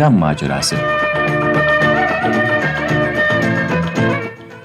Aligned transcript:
Bayram 0.00 0.18
Macerası. 0.18 0.76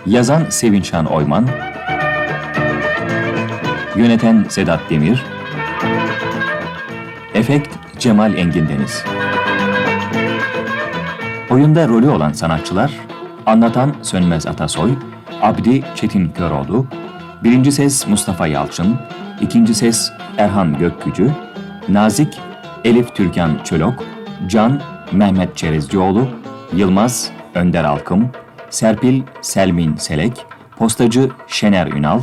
Yazan 0.06 0.46
Sevinçhan 0.50 1.06
Oyman. 1.06 1.48
Yöneten 3.96 4.46
Sedat 4.50 4.80
Demir. 4.90 5.24
Efekt 7.34 7.70
Cemal 8.00 8.38
Engin 8.38 8.70
Deniz. 8.70 9.04
Oyunda 11.50 11.88
rolü 11.88 12.09
olan 12.09 12.31
sanatçılar 12.31 12.92
Anlatan 13.45 13.95
Sönmez 14.02 14.48
Atasoy 14.48 14.92
Abdi 15.42 15.84
Çetin 15.95 16.30
Köroğlu 16.30 16.86
Birinci 17.44 17.72
ses 17.72 18.08
Mustafa 18.08 18.48
Yalçın 18.48 18.98
ikinci 19.42 19.76
ses 19.76 20.12
Erhan 20.38 20.78
Gökgücü 20.78 21.31
Nazik 21.90 22.40
Elif 22.84 23.16
Türkan 23.16 23.64
Çölok 23.64 24.04
Can 24.48 24.95
Mehmet 25.12 25.58
Çerezcioğlu 25.58 26.27
Yılmaz 26.73 27.32
Önder 27.55 27.84
Alkım 27.84 28.30
Serpil 28.70 29.22
Selmin 29.41 29.95
Selek 29.95 30.45
Postacı 30.78 31.30
Şener 31.48 31.88
Ünal 31.88 32.20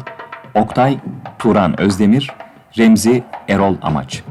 Oktay 0.55 0.99
Turan 1.39 1.81
Özdemir 1.81 2.31
Remzi 2.79 3.25
Erol 3.49 3.75
Amaç 3.83 4.23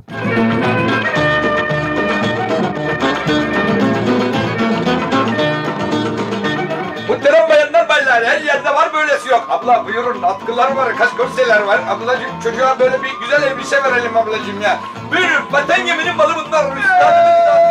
Muhterem 7.10 7.50
bayanlar 7.50 7.90
baylar 7.90 8.24
her 8.26 8.42
yerde 8.42 8.70
var 8.70 8.94
böylesi 8.94 9.30
yok. 9.30 9.48
Abla 9.50 9.86
buyurun 9.86 10.22
atkılar 10.22 10.72
var, 10.76 10.98
kaş 10.98 11.10
korseler 11.10 11.62
var. 11.62 11.80
Ablacığım 11.90 12.40
çocuğa 12.44 12.80
böyle 12.80 13.04
bir 13.04 13.12
güzel 13.22 13.44
elbise 13.44 13.84
verelim 13.84 14.18
ablacığım 14.18 14.62
ya. 14.62 14.80
Buyurun 15.12 15.52
vatan 15.52 15.86
geminin 15.86 16.16
malı 16.16 16.34
bunlar. 16.36 16.78
Üstadımız 16.78 17.71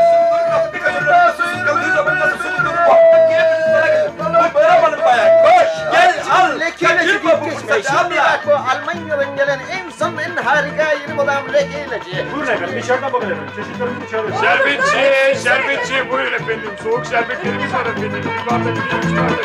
Bu 8.47 8.55
Almanya'dan 8.55 9.37
gelen 9.37 9.61
en 9.71 9.91
son 9.91 10.17
en 10.19 10.37
harika 10.37 10.93
yeni 10.93 11.21
olan 11.21 11.53
leke 11.53 11.85
ilacı. 11.87 12.27
Buyurun 12.35 12.53
efendim, 12.53 12.79
içeriden 12.79 13.13
bakın 13.13 13.31
efendim. 13.31 13.53
Çeşitlerimizi 13.57 14.07
içeride. 14.07 14.33
Şerbetçi, 14.41 15.43
şerbetçi 15.43 16.11
buyurun 16.11 16.33
efendim. 16.33 16.71
Soğuk 16.83 17.07
şerbetlerimiz 17.07 17.75
var 17.75 17.87
efendim. 17.87 18.13
Bir 18.25 18.51
bardak 18.51 18.77
bir 18.77 19.09
üç 19.09 19.17
bardak. 19.17 19.45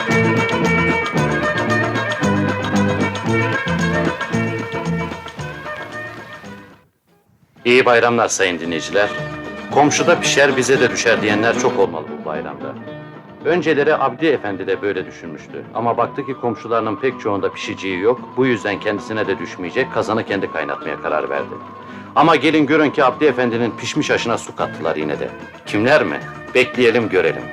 İyi 7.66 7.86
bayramlar 7.86 8.28
sayın 8.28 8.60
dinleyiciler. 8.60 9.10
Komşuda 9.76 10.20
pişer 10.20 10.58
bize 10.58 10.80
de 10.80 10.92
düşer 10.92 11.22
diyenler 11.22 11.60
çok 11.60 11.80
olmalı 11.80 12.06
bu 12.22 12.26
bayramda. 12.26 12.76
Önceleri 13.46 13.96
Abdi 13.96 14.26
Efendi 14.26 14.68
de 14.68 14.82
böyle 14.82 15.06
düşünmüştü. 15.06 15.64
Ama 15.74 15.98
baktı 15.98 16.26
ki 16.26 16.34
komşularının 16.34 16.96
pek 16.96 17.20
çoğunda 17.20 17.52
pişiciği 17.52 18.00
yok. 18.00 18.22
Bu 18.38 18.46
yüzden 18.46 18.80
kendisine 18.80 19.28
de 19.28 19.40
düşmeyecek, 19.40 19.94
kazanı 19.94 20.26
kendi 20.26 20.52
kaynatmaya 20.52 21.02
karar 21.02 21.30
verdi. 21.30 21.56
Ama 22.16 22.36
gelin 22.36 22.66
görün 22.66 22.90
ki 22.90 23.04
Abdi 23.04 23.26
Efendi'nin 23.26 23.72
pişmiş 23.72 24.12
aşına 24.12 24.38
su 24.38 24.56
kattılar 24.56 24.96
yine 24.96 25.20
de. 25.20 25.30
Kimler 25.66 26.04
mi? 26.04 26.20
Bekleyelim 26.56 27.10
görelim. 27.10 27.44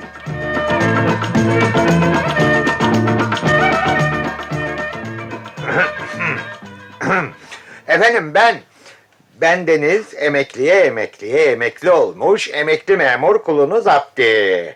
Efendim 7.87 8.33
ben, 8.33 8.55
ben 9.41 9.67
Deniz 9.67 10.13
emekliye 10.13 10.75
emekliye 10.75 11.43
emekli 11.43 11.91
olmuş 11.91 12.49
emekli 12.53 12.97
memur 12.97 13.43
kulunuz 13.43 13.87
Abdi. 13.87 14.75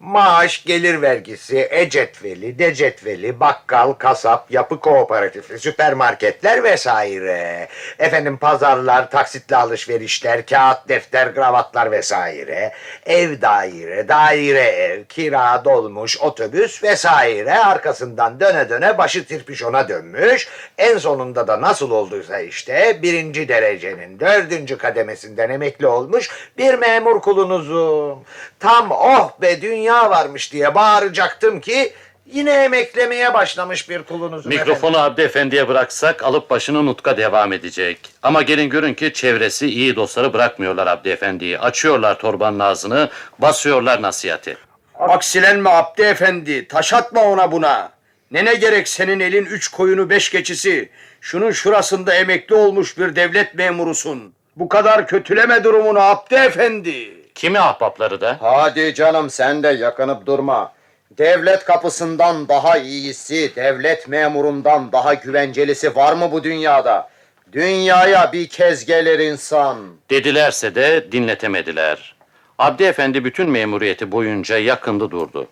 Maaş, 0.00 0.64
gelir 0.64 1.02
vergisi, 1.02 1.68
e-cetveli, 1.70 2.58
de-cetveli, 2.58 3.40
bakkal, 3.40 3.92
kasap, 3.92 4.50
yapı 4.50 4.80
kooperatifi, 4.80 5.58
süpermarketler 5.58 6.64
vesaire. 6.64 7.68
Efendim 7.98 8.36
pazarlar, 8.36 9.10
taksitli 9.10 9.56
alışverişler, 9.56 10.46
kağıt, 10.46 10.88
defter, 10.88 11.34
kravatlar 11.34 11.90
vesaire. 11.90 12.72
Ev 13.06 13.40
daire, 13.40 14.08
daire 14.08 14.60
ev, 14.60 15.04
kira, 15.04 15.64
dolmuş, 15.64 16.20
otobüs 16.20 16.82
vesaire. 16.82 17.58
Arkasından 17.58 18.40
döne 18.40 18.68
döne 18.68 18.98
başı 18.98 19.26
tirpişona 19.26 19.88
dönmüş. 19.88 20.48
En 20.78 20.98
sonunda 20.98 21.48
da 21.48 21.60
nasıl 21.60 21.90
olduysa 21.90 22.40
işte 22.40 22.98
birinci 23.02 23.48
derecenin 23.48 24.20
dördüncü 24.20 24.78
kademesinden 24.78 25.50
emekli 25.50 25.86
olmuş 25.86 26.30
bir 26.58 26.74
memur 26.74 27.20
kulunuzum. 27.20 28.24
Tam 28.60 28.90
oh 28.90 29.40
be 29.40 29.62
dünya 29.62 29.83
varmış 29.92 30.52
diye 30.52 30.74
bağıracaktım 30.74 31.60
ki 31.60 31.92
yine 32.26 32.50
emeklemeye 32.64 33.34
başlamış 33.34 33.88
bir 33.90 34.02
kulunuzum. 34.02 34.52
Mikrofonu 34.52 34.98
Abdi 34.98 35.22
Efendi'ye 35.22 35.68
bıraksak 35.68 36.24
alıp 36.24 36.50
başını 36.50 36.86
nutka 36.86 37.16
devam 37.16 37.52
edecek. 37.52 37.98
Ama 38.22 38.42
gelin 38.42 38.70
görün 38.70 38.94
ki 38.94 39.12
çevresi 39.12 39.66
iyi 39.66 39.96
dostları 39.96 40.32
bırakmıyorlar 40.32 40.86
Abdi 40.86 41.08
Efendi'yi. 41.08 41.58
Açıyorlar 41.58 42.18
torbanın 42.18 42.58
ağzını, 42.58 43.10
basıyorlar 43.38 44.02
nasihati. 44.02 44.56
Aksilenme 44.98 45.70
Abdi 45.70 46.02
Efendi, 46.02 46.68
taş 46.68 46.92
atma 46.92 47.22
ona 47.22 47.52
buna. 47.52 47.92
Ne 48.30 48.44
ne 48.44 48.54
gerek 48.54 48.88
senin 48.88 49.20
elin 49.20 49.44
üç 49.44 49.68
koyunu 49.68 50.10
beş 50.10 50.30
keçisi. 50.30 50.88
Şunun 51.20 51.50
şurasında 51.50 52.14
emekli 52.14 52.54
olmuş 52.54 52.98
bir 52.98 53.16
devlet 53.16 53.54
memurusun. 53.54 54.34
Bu 54.56 54.68
kadar 54.68 55.06
kötüleme 55.06 55.64
durumunu 55.64 56.00
Abdi 56.00 56.34
Efendi. 56.34 57.23
Kimi 57.34 57.58
ahbapları 57.60 58.20
da? 58.20 58.36
Hadi 58.40 58.94
canım 58.94 59.30
sen 59.30 59.62
de 59.62 59.68
yakınıp 59.68 60.26
durma. 60.26 60.72
Devlet 61.18 61.64
kapısından 61.64 62.48
daha 62.48 62.78
iyisi, 62.78 63.52
devlet 63.56 64.08
memurundan 64.08 64.92
daha 64.92 65.14
güvencelisi 65.14 65.96
var 65.96 66.12
mı 66.12 66.32
bu 66.32 66.44
dünyada? 66.44 67.08
Dünyaya 67.52 68.32
bir 68.32 68.48
kez 68.48 68.84
gelir 68.86 69.18
insan. 69.18 69.78
Dedilerse 70.10 70.74
de 70.74 71.12
dinletemediler. 71.12 72.14
Abdi 72.58 72.84
Efendi 72.84 73.24
bütün 73.24 73.50
memuriyeti 73.50 74.12
boyunca 74.12 74.58
yakındı 74.58 75.10
durdu. 75.10 75.46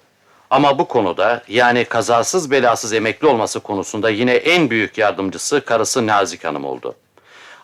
Ama 0.51 0.79
bu 0.79 0.89
konuda 0.89 1.43
yani 1.49 1.85
kazasız 1.85 2.51
belasız 2.51 2.93
emekli 2.93 3.27
olması 3.27 3.61
konusunda 3.61 4.11
yine 4.11 4.33
en 4.35 4.71
büyük 4.71 4.99
yardımcısı 4.99 5.65
karısı 5.65 6.07
Nazik 6.07 6.45
Hanım 6.45 6.65
oldu. 6.65 6.95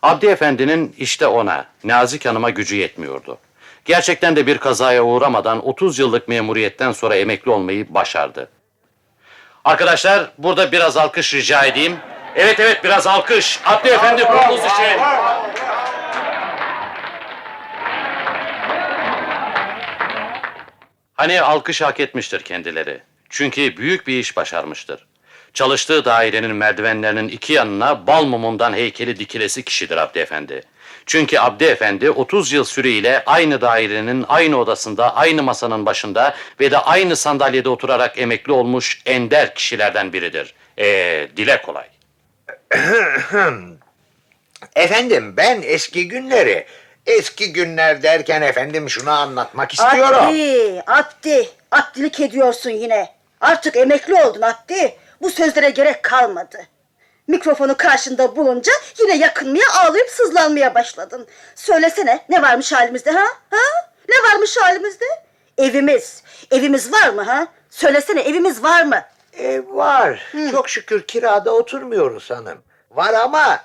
Abdi 0.03 0.27
Efendi'nin 0.27 0.95
işte 0.99 1.27
ona, 1.27 1.65
Nazik 1.85 2.27
Hanım'a 2.27 2.51
gücü 2.51 2.77
yetmiyordu. 2.77 3.39
Gerçekten 3.89 4.37
de 4.37 4.47
bir 4.47 4.59
kazaya 4.59 5.05
uğramadan 5.05 5.67
30 5.67 5.99
yıllık 5.99 6.29
memuriyetten 6.29 6.93
sonra 6.93 7.17
emekli 7.17 7.51
olmayı 7.51 7.95
başardı. 7.95 8.51
Arkadaşlar 9.65 10.31
burada 10.39 10.73
biraz 10.73 10.97
alkış 10.97 11.35
rica 11.35 11.65
edeyim. 11.65 11.97
Evet 12.37 12.61
evet 12.61 12.85
biraz 12.85 13.07
alkış. 13.07 13.61
Abdi 13.65 13.89
Efendi 13.89 14.25
kulunuz 14.25 14.61
için. 14.61 15.01
Hani 21.15 21.43
alkış 21.43 21.81
hak 21.81 22.01
etmiştir 22.01 22.41
kendileri. 22.41 23.01
Çünkü 23.31 23.77
büyük 23.77 24.07
bir 24.07 24.19
iş 24.19 24.37
başarmıştır. 24.37 25.07
Çalıştığı 25.55 26.05
dairenin 26.05 26.55
merdivenlerinin 26.57 27.29
iki 27.29 27.53
yanına 27.53 28.07
bal 28.07 28.25
mumundan 28.25 28.73
heykeli 28.73 29.19
dikilesi 29.19 29.63
kişidir 29.63 29.97
Abdi 29.97 30.19
Efendi. 30.19 30.63
Çünkü 31.09 31.39
Abdi 31.39 31.65
Efendi 31.65 32.11
30 32.11 32.53
yıl 32.53 32.65
süreyle 32.65 33.23
aynı 33.27 33.61
dairenin 33.61 34.25
aynı 34.29 34.57
odasında, 34.57 35.17
aynı 35.17 35.43
masanın 35.43 35.87
başında 35.87 36.35
ve 36.61 36.71
de 36.71 36.79
aynı 36.79 37.17
sandalyede 37.17 37.69
oturarak 37.69 38.19
emekli 38.19 38.53
olmuş 38.53 39.03
ender 39.07 39.55
kişilerden 39.55 40.13
biridir. 40.13 40.55
Ee, 40.79 41.29
dile 41.37 41.63
kolay. 41.63 41.87
Efendim 44.77 45.37
ben 45.37 45.63
eski 45.63 46.09
günleri, 46.09 46.67
eski 47.07 47.53
günler 47.53 48.03
derken 48.03 48.43
efendim 48.43 48.91
şunu 48.91 49.11
anlatmak 49.11 49.73
istiyorum. 49.75 50.25
Abdi, 50.25 50.83
Abdi, 50.87 51.49
Abdilik 51.71 52.21
ediyorsun 52.21 52.71
yine. 52.71 53.09
Artık 53.41 53.77
emekli 53.77 54.15
oldun 54.15 54.43
Abdi. 54.43 54.97
Bu 55.23 55.31
sözlere 55.31 55.71
gerek 55.71 56.03
kalmadı. 56.03 56.59
Mikrofonu 57.29 57.77
karşında 57.77 58.37
bulunca 58.37 58.73
yine 59.01 59.17
yakınmaya 59.17 59.67
ağlayıp 59.75 60.09
sızlanmaya 60.11 60.75
başladın. 60.75 61.27
Söylesene 61.55 62.25
ne 62.29 62.43
varmış 62.43 62.73
halimizde 62.73 63.11
ha? 63.11 63.27
Ha? 63.51 63.57
Ne 64.09 64.15
varmış 64.31 64.57
halimizde? 64.57 65.05
Evimiz. 65.59 66.23
Evimiz 66.51 66.93
var 66.93 67.09
mı 67.09 67.23
ha? 67.23 67.47
Söylesene 67.71 68.21
evimiz 68.21 68.63
var 68.63 68.83
mı? 68.83 69.03
Ev 69.33 69.63
var. 69.69 70.33
Çok 70.51 70.69
şükür 70.69 71.03
kirada 71.03 71.51
oturmuyoruz 71.55 72.31
hanım. 72.31 72.59
Var 72.91 73.15
ama 73.15 73.61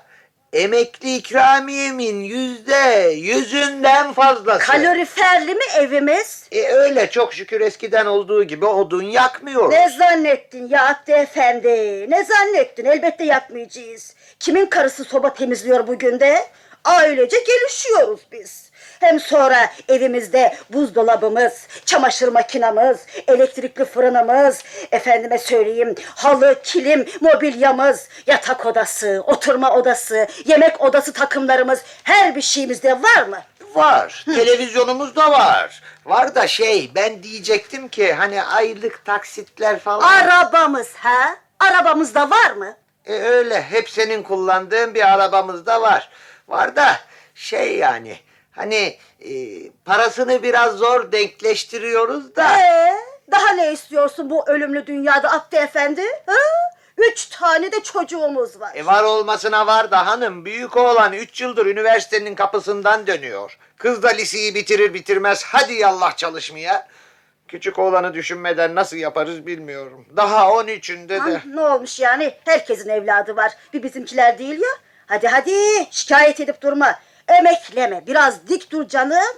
emekli 0.54 1.16
ikramiyemin 1.16 2.20
yüzde 2.20 3.10
yüzünden 3.14 4.12
fazlası. 4.12 4.66
Kaloriferli 4.66 5.54
mi 5.54 5.64
evimiz? 5.78 6.46
E 6.52 6.62
öyle 6.68 7.10
çok 7.10 7.34
şükür 7.34 7.60
eskiden 7.60 8.06
olduğu 8.06 8.44
gibi 8.44 8.66
odun 8.66 9.02
yakmıyoruz. 9.02 9.70
Ne 9.70 9.88
zannettin 9.98 10.68
ya 10.68 10.88
Abdi 10.88 11.12
Efendi? 11.12 12.06
Ne 12.10 12.24
zannettin? 12.24 12.84
Elbette 12.84 13.24
yapmayacağız. 13.24 14.14
Kimin 14.40 14.66
karısı 14.66 15.04
soba 15.04 15.34
temizliyor 15.34 15.86
bugün 15.86 16.20
de? 16.20 16.46
Ailece 16.84 17.36
gelişiyoruz 17.40 18.20
biz. 18.32 18.70
Hem 19.04 19.20
sonra 19.20 19.70
evimizde 19.88 20.56
buzdolabımız, 20.70 21.66
çamaşır 21.84 22.28
makinamız, 22.28 22.98
elektrikli 23.28 23.84
fırınımız, 23.84 24.62
efendime 24.92 25.38
söyleyeyim 25.38 25.94
halı, 26.14 26.60
kilim, 26.62 27.06
mobilyamız, 27.20 28.08
yatak 28.26 28.66
odası, 28.66 29.22
oturma 29.26 29.74
odası, 29.76 30.26
yemek 30.44 30.80
odası 30.80 31.12
takımlarımız 31.12 31.82
her 32.02 32.36
bir 32.36 32.40
şeyimizde 32.42 32.92
var 32.92 33.26
mı? 33.28 33.38
Var. 33.74 34.24
Televizyonumuz 34.24 35.16
da 35.16 35.30
var. 35.30 35.82
Var 36.04 36.34
da 36.34 36.46
şey 36.46 36.90
ben 36.94 37.22
diyecektim 37.22 37.88
ki 37.88 38.12
hani 38.12 38.42
aylık 38.42 39.04
taksitler 39.04 39.78
falan. 39.78 40.08
Arabamız 40.08 40.94
ha? 40.94 41.36
Arabamız 41.60 42.14
da 42.14 42.30
var 42.30 42.50
mı? 42.50 42.76
E 43.06 43.12
öyle 43.12 43.62
hep 43.62 43.90
senin 43.90 44.22
kullandığın 44.22 44.94
bir 44.94 45.12
arabamız 45.12 45.66
da 45.66 45.82
var. 45.82 46.10
Var 46.48 46.76
da 46.76 46.96
şey 47.34 47.76
yani 47.76 48.16
hani 48.56 48.98
e, 49.20 49.32
parasını 49.84 50.42
biraz 50.42 50.76
zor 50.76 51.12
denkleştiriyoruz 51.12 52.36
da. 52.36 52.58
Ee, 52.60 52.94
daha 53.30 53.48
ne 53.52 53.72
istiyorsun 53.72 54.30
bu 54.30 54.48
ölümlü 54.48 54.86
dünyada 54.86 55.32
Abdi 55.32 55.56
Efendi? 55.56 56.02
Ha? 56.26 56.34
Üç 56.98 57.26
tane 57.26 57.72
de 57.72 57.82
çocuğumuz 57.82 58.60
var. 58.60 58.72
E 58.74 58.86
var 58.86 59.02
olmasına 59.02 59.66
var 59.66 59.90
da 59.90 60.06
hanım 60.06 60.44
büyük 60.44 60.76
oğlan 60.76 61.12
3 61.12 61.40
yıldır 61.40 61.66
üniversitenin 61.66 62.34
kapısından 62.34 63.06
dönüyor. 63.06 63.58
Kız 63.76 64.02
da 64.02 64.08
liseyi 64.08 64.54
bitirir 64.54 64.94
bitirmez 64.94 65.42
hadi 65.44 65.72
yallah 65.74 66.16
çalışmaya. 66.16 66.88
Küçük 67.48 67.78
oğlanı 67.78 68.14
düşünmeden 68.14 68.74
nasıl 68.74 68.96
yaparız 68.96 69.46
bilmiyorum. 69.46 70.06
Daha 70.16 70.44
13'ünde 70.48 71.18
Ha, 71.18 71.30
de. 71.30 71.40
ne 71.46 71.60
olmuş 71.60 72.00
yani? 72.00 72.34
Herkesin 72.44 72.88
evladı 72.88 73.36
var. 73.36 73.52
Bir 73.72 73.82
bizimkiler 73.82 74.38
değil 74.38 74.60
ya. 74.60 74.68
Hadi 75.06 75.28
hadi 75.28 75.54
şikayet 75.90 76.40
edip 76.40 76.62
durma. 76.62 76.98
Emekleme. 77.28 78.06
Biraz 78.06 78.48
dik 78.48 78.70
dur 78.70 78.88
canım. 78.88 79.36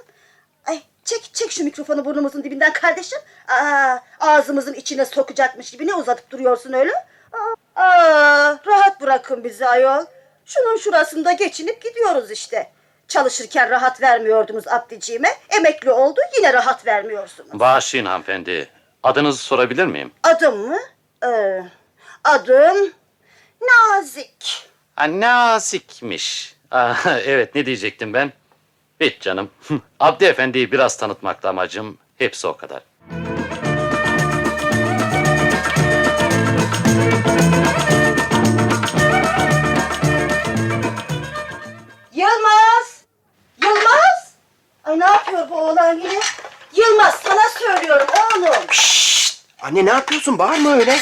Ay 0.67 0.83
çek 1.05 1.31
çek 1.35 1.51
şu 1.53 1.65
mikrofonu 1.65 2.05
burnumuzun 2.05 2.45
dibinden 2.45 2.73
kardeşim. 2.73 3.19
Aa, 3.49 3.97
ağzımızın 4.21 4.75
içine 4.75 5.05
sokacakmış 5.05 5.71
gibi 5.71 5.87
ne 5.87 5.95
uzatıp 5.95 6.31
duruyorsun 6.31 6.73
öyle? 6.73 6.93
Aa, 7.33 7.83
aa, 7.83 8.59
rahat 8.67 9.01
bırakın 9.01 9.45
bizi 9.45 9.67
ayol. 9.67 10.05
Şunun 10.47 10.77
şurasında 10.77 11.33
geçinip 11.33 11.83
gidiyoruz 11.83 12.31
işte. 12.31 12.71
Çalışırken 13.09 13.71
rahat 13.71 14.03
vermiyordunuz 14.03 14.69
Abdiciğime. 14.69 15.29
Emekli 15.51 15.91
oldu 15.93 16.21
yine 16.37 16.53
rahat 16.53 16.87
vermiyorsunuz. 16.87 17.51
Bağışlayın 17.61 18.07
hanımefendi. 18.07 18.69
Adınızı 19.03 19.39
sorabilir 19.43 19.87
miyim? 19.87 20.13
Adım 20.23 20.59
mı? 20.69 20.79
Ee, 21.25 21.63
adım 22.25 22.93
Nazik. 23.61 24.69
Ha, 24.97 25.21
nazikmiş. 25.21 26.56
Aa, 26.71 26.95
evet 27.25 27.55
ne 27.55 27.67
diyecektim 27.67 28.13
ben? 28.13 28.33
Hiç 29.01 29.21
canım. 29.21 29.51
Abdi 30.01 30.25
Efendi'yi 30.25 30.73
biraz 30.73 30.97
tanıtmakta 30.97 31.49
amacım. 31.49 31.99
Hepsi 32.19 32.47
o 32.47 32.57
kadar. 32.57 32.83
Yılmaz! 42.15 43.01
Yılmaz! 43.63 44.33
Ay 44.85 45.01
ne 45.01 45.05
yapıyor 45.05 45.51
bu 45.51 45.55
oğlan 45.55 45.95
yine? 45.95 46.21
Yılmaz 46.77 47.15
sana 47.25 47.49
söylüyorum 47.59 48.07
oğlum. 48.37 48.67
Anne 49.63 49.85
ne 49.85 49.91
yapıyorsun? 49.91 50.39
Bağırma 50.39 50.73
öyle. 50.77 50.99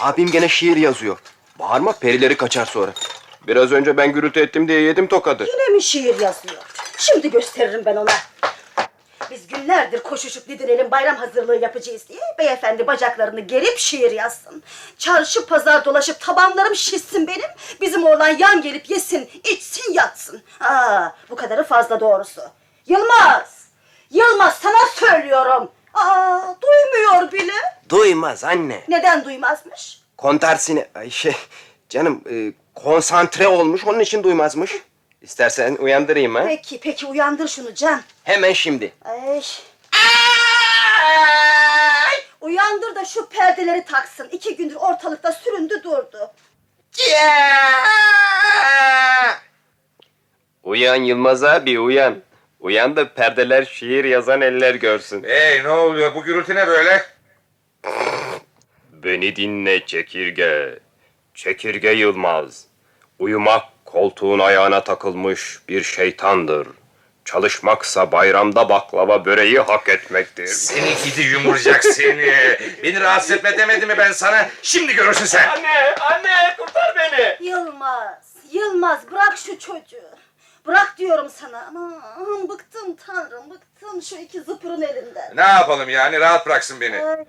Abim 0.00 0.30
gene 0.30 0.48
şiir 0.48 0.76
yazıyor. 0.76 1.18
Bağırma 1.58 1.92
perileri 1.92 2.36
kaçar 2.36 2.66
sonra. 2.66 2.92
Biraz 3.48 3.72
önce 3.72 3.96
ben 3.96 4.12
gürültü 4.12 4.40
ettim 4.40 4.68
diye 4.68 4.80
yedim 4.80 5.06
tokadı. 5.06 5.44
Yine 5.52 5.68
mi 5.68 5.82
şiir 5.82 6.20
yazıyor? 6.20 6.62
Şimdi 6.96 7.30
gösteririm 7.30 7.82
ben 7.84 7.96
ona. 7.96 8.10
Biz 9.30 9.46
günlerdir 9.46 10.02
koşuşup 10.02 10.48
didinelim 10.48 10.90
bayram 10.90 11.16
hazırlığı 11.16 11.56
yapacağız 11.56 12.08
diye 12.08 12.20
beyefendi 12.38 12.86
bacaklarını 12.86 13.40
gerip 13.40 13.78
şiir 13.78 14.10
yazsın. 14.10 14.62
Çarşı 14.98 15.46
pazar 15.46 15.84
dolaşıp 15.84 16.20
tabanlarım 16.20 16.74
şişsin 16.74 17.26
benim. 17.26 17.48
Bizim 17.80 18.04
oğlan 18.06 18.28
yan 18.28 18.62
gelip 18.62 18.90
yesin, 18.90 19.30
içsin, 19.44 19.92
yatsın. 19.92 20.42
Aa, 20.60 21.08
bu 21.30 21.36
kadarı 21.36 21.64
fazla 21.64 22.00
doğrusu. 22.00 22.40
Yılmaz! 22.86 23.68
Yılmaz 24.10 24.58
sana 24.58 24.86
söylüyorum. 24.94 25.70
Aa, 25.94 26.40
duymuyor 26.62 27.32
bile. 27.32 27.52
Duymaz 27.88 28.44
anne. 28.44 28.84
Neden 28.88 29.24
duymazmış? 29.24 30.00
Kontersine... 30.16 30.88
Ay 30.94 31.10
şey... 31.10 31.36
Canım 31.88 32.24
e, 32.30 32.52
konsantre 32.84 33.48
olmuş 33.48 33.84
onun 33.86 34.00
için 34.00 34.22
duymazmış. 34.22 34.72
İstersen 35.22 35.76
uyandırayım 35.76 36.34
ha. 36.34 36.44
Peki, 36.46 36.80
peki 36.80 37.06
uyandır 37.06 37.48
şunu 37.48 37.74
Can. 37.74 38.02
Hemen 38.24 38.52
şimdi. 38.52 38.92
Ay. 39.04 39.42
Uyandır 42.40 42.94
da 42.94 43.04
şu 43.04 43.28
perdeleri 43.28 43.84
taksın. 43.84 44.28
İki 44.32 44.56
gündür 44.56 44.74
ortalıkta 44.74 45.32
süründü 45.32 45.82
durdu. 45.84 46.30
Uyan 50.62 50.96
Yılmaz 50.96 51.44
abi 51.44 51.80
uyan. 51.80 52.22
Uyan 52.60 52.96
da 52.96 53.14
perdeler 53.14 53.64
şiir 53.64 54.04
yazan 54.04 54.40
eller 54.40 54.74
görsün. 54.74 55.24
Hey 55.24 55.64
ne 55.64 55.68
oluyor 55.68 56.14
bu 56.14 56.22
gürültü 56.24 56.54
ne 56.54 56.66
böyle? 56.66 57.06
Beni 58.92 59.36
dinle 59.36 59.86
çekirge. 59.86 60.78
Çekirge 61.34 61.90
Yılmaz. 61.90 62.67
Uyumak 63.18 63.64
koltuğun 63.84 64.38
ayağına 64.38 64.84
takılmış 64.84 65.60
bir 65.68 65.82
şeytandır. 65.82 66.68
Çalışmaksa 67.24 68.12
bayramda 68.12 68.68
baklava 68.68 69.24
böreği 69.24 69.60
hak 69.60 69.88
etmektir. 69.88 70.46
Seni 70.46 70.94
gidi 71.04 71.22
yumurcak 71.22 71.84
seni. 71.84 72.32
Beni 72.82 73.00
rahatsız 73.00 73.30
etme 73.30 73.58
demedim 73.58 73.88
mi 73.88 73.98
ben 73.98 74.12
sana? 74.12 74.48
Şimdi 74.62 74.94
görürsün 74.94 75.24
sen. 75.24 75.48
Anne, 75.48 75.94
anne 76.00 76.56
kurtar 76.58 76.94
beni. 76.96 77.48
Yılmaz, 77.48 78.34
Yılmaz 78.52 79.10
bırak 79.10 79.38
şu 79.38 79.58
çocuğu. 79.58 80.10
Bırak 80.66 80.94
diyorum 80.98 81.28
sana. 81.30 81.66
Aman 82.16 82.48
bıktım 82.48 82.96
tanrım 82.96 83.50
bıktım 83.50 84.02
şu 84.02 84.16
iki 84.16 84.40
zıpırın 84.40 84.82
elinden. 84.82 85.36
Ne 85.36 85.42
yapalım 85.42 85.88
yani 85.88 86.20
rahat 86.20 86.46
bıraksın 86.46 86.80
beni. 86.80 87.04
Ay, 87.04 87.24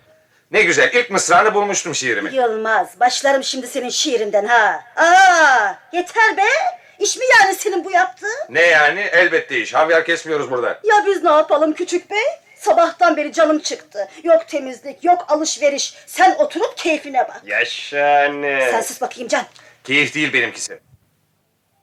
Ne 0.52 0.62
güzel 0.64 0.94
ilk 0.94 1.10
mısrağını 1.12 1.54
bulmuştum 1.54 1.96
şiirimi. 1.96 2.36
Yılmaz 2.36 3.00
başlarım 3.00 3.44
şimdi 3.44 3.68
senin 3.68 3.90
şiirinden 3.90 4.46
ha. 4.46 4.84
Aa, 4.96 5.76
yeter 5.94 6.38
be. 6.38 6.42
İş 7.00 7.18
mi 7.18 7.24
yani 7.40 7.56
senin 7.56 7.86
bu 7.86 7.92
yaptığın? 7.92 8.40
Ne 8.50 8.62
yani? 8.62 9.00
Elbette 9.00 9.60
iş. 9.62 9.74
Havyar 9.74 10.06
kesmiyoruz 10.06 10.52
burada. 10.52 10.80
Ya 10.84 11.04
biz 11.08 11.24
ne 11.24 11.30
yapalım 11.32 11.74
küçük 11.74 12.12
bey? 12.12 12.24
Sabahtan 12.56 13.18
beri 13.18 13.34
canım 13.34 13.60
çıktı. 13.60 14.08
Yok 14.24 14.48
temizlik, 14.48 15.04
yok 15.04 15.26
alışveriş. 15.28 15.94
Sen 16.08 16.36
oturup 16.40 16.78
keyfine 16.78 17.28
bak. 17.28 17.42
Yaşa 17.46 18.26
anne. 18.28 18.68
Sen 18.72 18.82
sus 18.82 19.02
bakayım 19.02 19.28
Can. 19.28 19.46
Keyif 19.84 20.16
değil 20.16 20.34
benimkisi. 20.34 20.80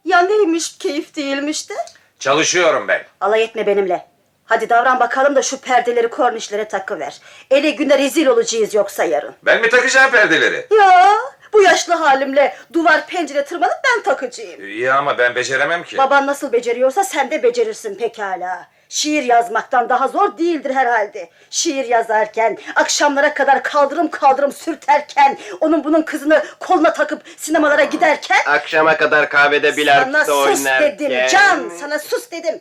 Ya 0.04 0.20
neymiş 0.20 0.78
keyif 0.78 1.16
değilmiş 1.16 1.70
de? 1.70 1.74
Çalışıyorum 2.18 2.88
ben. 2.88 3.04
Alay 3.20 3.42
etme 3.44 3.66
benimle. 3.66 4.06
Hadi 4.46 4.68
davran 4.68 5.00
bakalım 5.00 5.36
da 5.36 5.42
şu 5.42 5.60
perdeleri 5.60 6.08
kornişlere 6.08 6.68
takıver. 6.68 7.20
Ele 7.50 7.70
güne 7.70 7.98
rezil 7.98 8.26
olacağız 8.26 8.74
yoksa 8.74 9.04
yarın. 9.04 9.34
Ben 9.42 9.60
mi 9.60 9.68
takacağım 9.68 10.10
perdeleri? 10.10 10.66
Ya 10.78 11.12
bu 11.52 11.62
yaşlı 11.62 11.94
halimle 11.94 12.56
duvar 12.72 13.06
pencere 13.06 13.44
tırmanıp 13.44 13.76
ben 13.84 14.02
takacağım. 14.02 14.60
İyi 14.60 14.92
ama 14.92 15.18
ben 15.18 15.34
beceremem 15.34 15.82
ki. 15.82 15.98
Baban 15.98 16.26
nasıl 16.26 16.52
beceriyorsa 16.52 17.04
sen 17.04 17.30
de 17.30 17.42
becerirsin 17.42 17.94
pekala. 17.94 18.68
Şiir 18.88 19.22
yazmaktan 19.22 19.88
daha 19.88 20.08
zor 20.08 20.38
değildir 20.38 20.74
herhalde. 20.74 21.30
Şiir 21.50 21.84
yazarken, 21.84 22.58
akşamlara 22.74 23.34
kadar 23.34 23.62
kaldırım 23.62 24.10
kaldırım 24.10 24.52
sürterken, 24.52 25.38
onun 25.60 25.84
bunun 25.84 26.02
kızını 26.02 26.44
koluna 26.60 26.92
takıp 26.92 27.22
sinemalara 27.36 27.84
giderken... 27.84 28.38
Akşama 28.46 28.96
kadar 28.96 29.28
kahvede 29.28 29.72
Sana 29.72 29.76
bilardo 29.76 30.18
sus 30.18 30.46
oynarken... 30.46 30.98
dedim 30.98 31.28
Can, 31.30 31.70
sana 31.80 31.98
sus 31.98 32.30
dedim. 32.30 32.60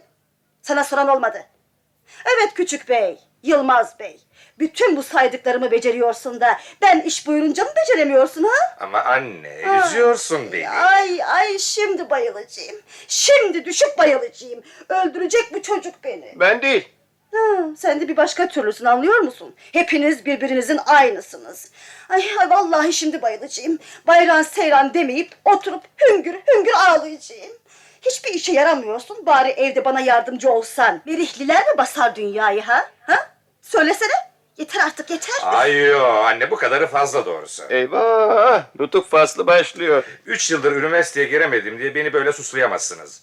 Sana 0.61 0.83
soran 0.83 1.07
olmadı. 1.07 1.43
Evet 2.25 2.53
küçük 2.53 2.89
bey, 2.89 3.17
Yılmaz 3.43 3.99
bey. 3.99 4.19
Bütün 4.59 4.97
bu 4.97 5.03
saydıklarımı 5.03 5.71
beceriyorsun 5.71 6.41
da 6.41 6.59
ben 6.81 7.01
iş 7.01 7.27
buyurunca 7.27 7.63
mı 7.63 7.69
beceremiyorsun 7.81 8.43
ha? 8.43 8.77
Ama 8.79 8.99
anne 8.99 9.61
üzüyorsun 9.87 10.51
beni. 10.51 10.69
Ay 10.69 11.23
ay 11.23 11.57
şimdi 11.57 12.09
bayılacağım. 12.09 12.81
Şimdi 13.07 13.65
düşüp 13.65 13.97
bayılacağım. 13.97 14.63
Öldürecek 14.89 15.53
bu 15.53 15.61
çocuk 15.61 15.95
beni. 16.03 16.33
Ben 16.35 16.61
değil. 16.61 16.89
Ha, 17.31 17.63
sen 17.77 18.01
de 18.01 18.07
bir 18.07 18.17
başka 18.17 18.47
türlüsün 18.47 18.85
anlıyor 18.85 19.19
musun? 19.19 19.55
Hepiniz 19.73 20.25
birbirinizin 20.25 20.79
aynısınız. 20.85 21.71
Ay, 22.09 22.25
ay 22.39 22.49
vallahi 22.49 22.93
şimdi 22.93 23.21
bayılacağım. 23.21 23.79
Bayram 24.07 24.43
seyran 24.43 24.93
demeyip 24.93 25.31
oturup 25.45 25.83
hüngür 26.01 26.35
hüngür 26.47 26.73
ağlayacağım. 26.73 27.51
Hiçbir 28.05 28.33
işe 28.33 28.51
yaramıyorsun. 28.51 29.25
Bari 29.25 29.49
evde 29.49 29.85
bana 29.85 29.99
yardımcı 30.01 30.49
olsan. 30.51 31.01
Berihliler 31.07 31.67
mi 31.67 31.77
basar 31.77 32.15
dünyayı 32.15 32.61
ha? 32.61 32.89
Ha? 33.01 33.29
Söylesene. 33.61 34.13
Yeter 34.57 34.79
artık 34.85 35.09
yeter. 35.09 35.35
Ay 35.43 35.77
yo 35.77 36.03
anne 36.03 36.51
bu 36.51 36.55
kadarı 36.55 36.87
fazla 36.87 37.25
doğrusu. 37.25 37.63
Eyvah! 37.69 38.63
Nutuk 38.79 39.09
faslı 39.09 39.47
başlıyor. 39.47 40.03
Üç 40.25 40.51
yıldır 40.51 40.71
üniversiteye 40.71 41.27
giremedim 41.27 41.79
diye 41.79 41.95
beni 41.95 42.13
böyle 42.13 42.31
suslayamazsınız. 42.33 43.21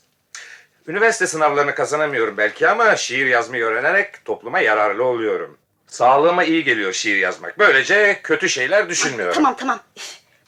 Üniversite 0.86 1.26
sınavlarını 1.26 1.74
kazanamıyorum 1.74 2.36
belki 2.36 2.68
ama 2.68 2.96
şiir 2.96 3.26
yazmayı 3.26 3.64
öğrenerek 3.64 4.24
topluma 4.24 4.60
yararlı 4.60 5.04
oluyorum. 5.04 5.58
Sağlığıma 5.86 6.44
iyi 6.44 6.64
geliyor 6.64 6.92
şiir 6.92 7.16
yazmak. 7.16 7.58
Böylece 7.58 8.20
kötü 8.22 8.48
şeyler 8.48 8.88
düşünmüyorum. 8.88 9.34
Tamam 9.34 9.56
tamam. 9.56 9.80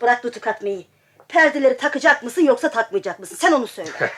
Bırak 0.02 0.24
nutuk 0.24 0.46
atmayı. 0.46 0.84
Perdeleri 1.34 1.76
takacak 1.76 2.22
mısın 2.22 2.42
yoksa 2.42 2.70
takmayacak 2.70 3.18
mısın? 3.18 3.36
Sen 3.40 3.52
onu 3.52 3.66
söyle. 3.66 3.90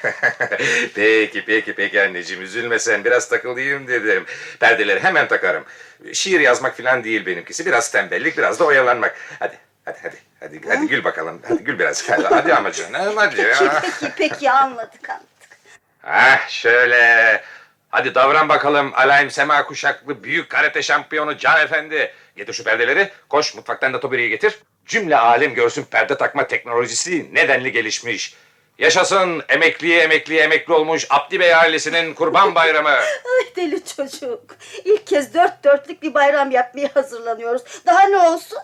peki 0.94 1.44
peki 1.46 1.74
peki 1.74 2.02
anneciğim 2.02 2.42
üzülme 2.42 2.78
sen 2.78 3.04
biraz 3.04 3.28
takılayım 3.28 3.88
dedim. 3.88 4.26
Perdeleri 4.60 5.00
hemen 5.00 5.28
takarım. 5.28 5.64
Şiir 6.12 6.40
yazmak 6.40 6.76
falan 6.76 7.04
değil 7.04 7.26
benimkisi. 7.26 7.66
Biraz 7.66 7.92
tembellik 7.92 8.38
biraz 8.38 8.60
da 8.60 8.64
oyalanmak. 8.64 9.16
Hadi 9.38 9.58
hadi 9.84 9.98
hadi. 10.02 10.16
Hadi, 10.40 10.60
hadi 10.68 10.86
gül 10.86 11.04
bakalım. 11.04 11.42
Hadi 11.48 11.64
gül 11.64 11.78
biraz. 11.78 12.10
Hadi, 12.10 12.22
hadi 12.22 12.54
ama 12.54 12.72
canım 12.72 13.16
hadi 13.16 13.36
Peki 13.36 13.64
ya. 13.64 13.82
peki 13.82 14.12
peki 14.16 14.50
anladık 14.50 15.10
anladık. 15.10 15.58
Hah 16.02 16.48
şöyle. 16.48 17.42
Hadi 17.90 18.14
davran 18.14 18.48
bakalım 18.48 18.92
Alayım 18.94 19.30
Sema 19.30 19.66
kuşaklı 19.66 20.24
büyük 20.24 20.50
karate 20.50 20.82
şampiyonu 20.82 21.38
Can 21.38 21.60
Efendi. 21.60 22.12
Getir 22.36 22.52
şu 22.52 22.64
perdeleri. 22.64 23.10
Koş 23.28 23.54
mutfaktan 23.54 23.92
da 23.92 24.00
toberiyi 24.00 24.28
getir. 24.28 24.58
Cümle 24.86 25.16
alem 25.16 25.54
görsün 25.54 25.82
perde 25.82 26.16
takma 26.16 26.46
teknolojisi 26.46 27.34
nedenli 27.34 27.72
gelişmiş. 27.72 28.34
Yaşasın 28.78 29.42
emekliye 29.48 30.02
emekliye 30.02 30.42
emekli 30.42 30.72
olmuş 30.72 31.06
Abdi 31.10 31.40
Bey 31.40 31.54
ailesinin 31.54 32.14
kurban 32.14 32.54
bayramı. 32.54 32.88
Ay 32.88 33.56
deli 33.56 33.84
çocuk. 33.96 34.56
İlk 34.84 35.06
kez 35.06 35.34
dört 35.34 35.64
dörtlük 35.64 36.02
bir 36.02 36.14
bayram 36.14 36.50
yapmaya 36.50 36.88
hazırlanıyoruz. 36.94 37.62
Daha 37.86 38.02
ne 38.02 38.18
olsun? 38.18 38.58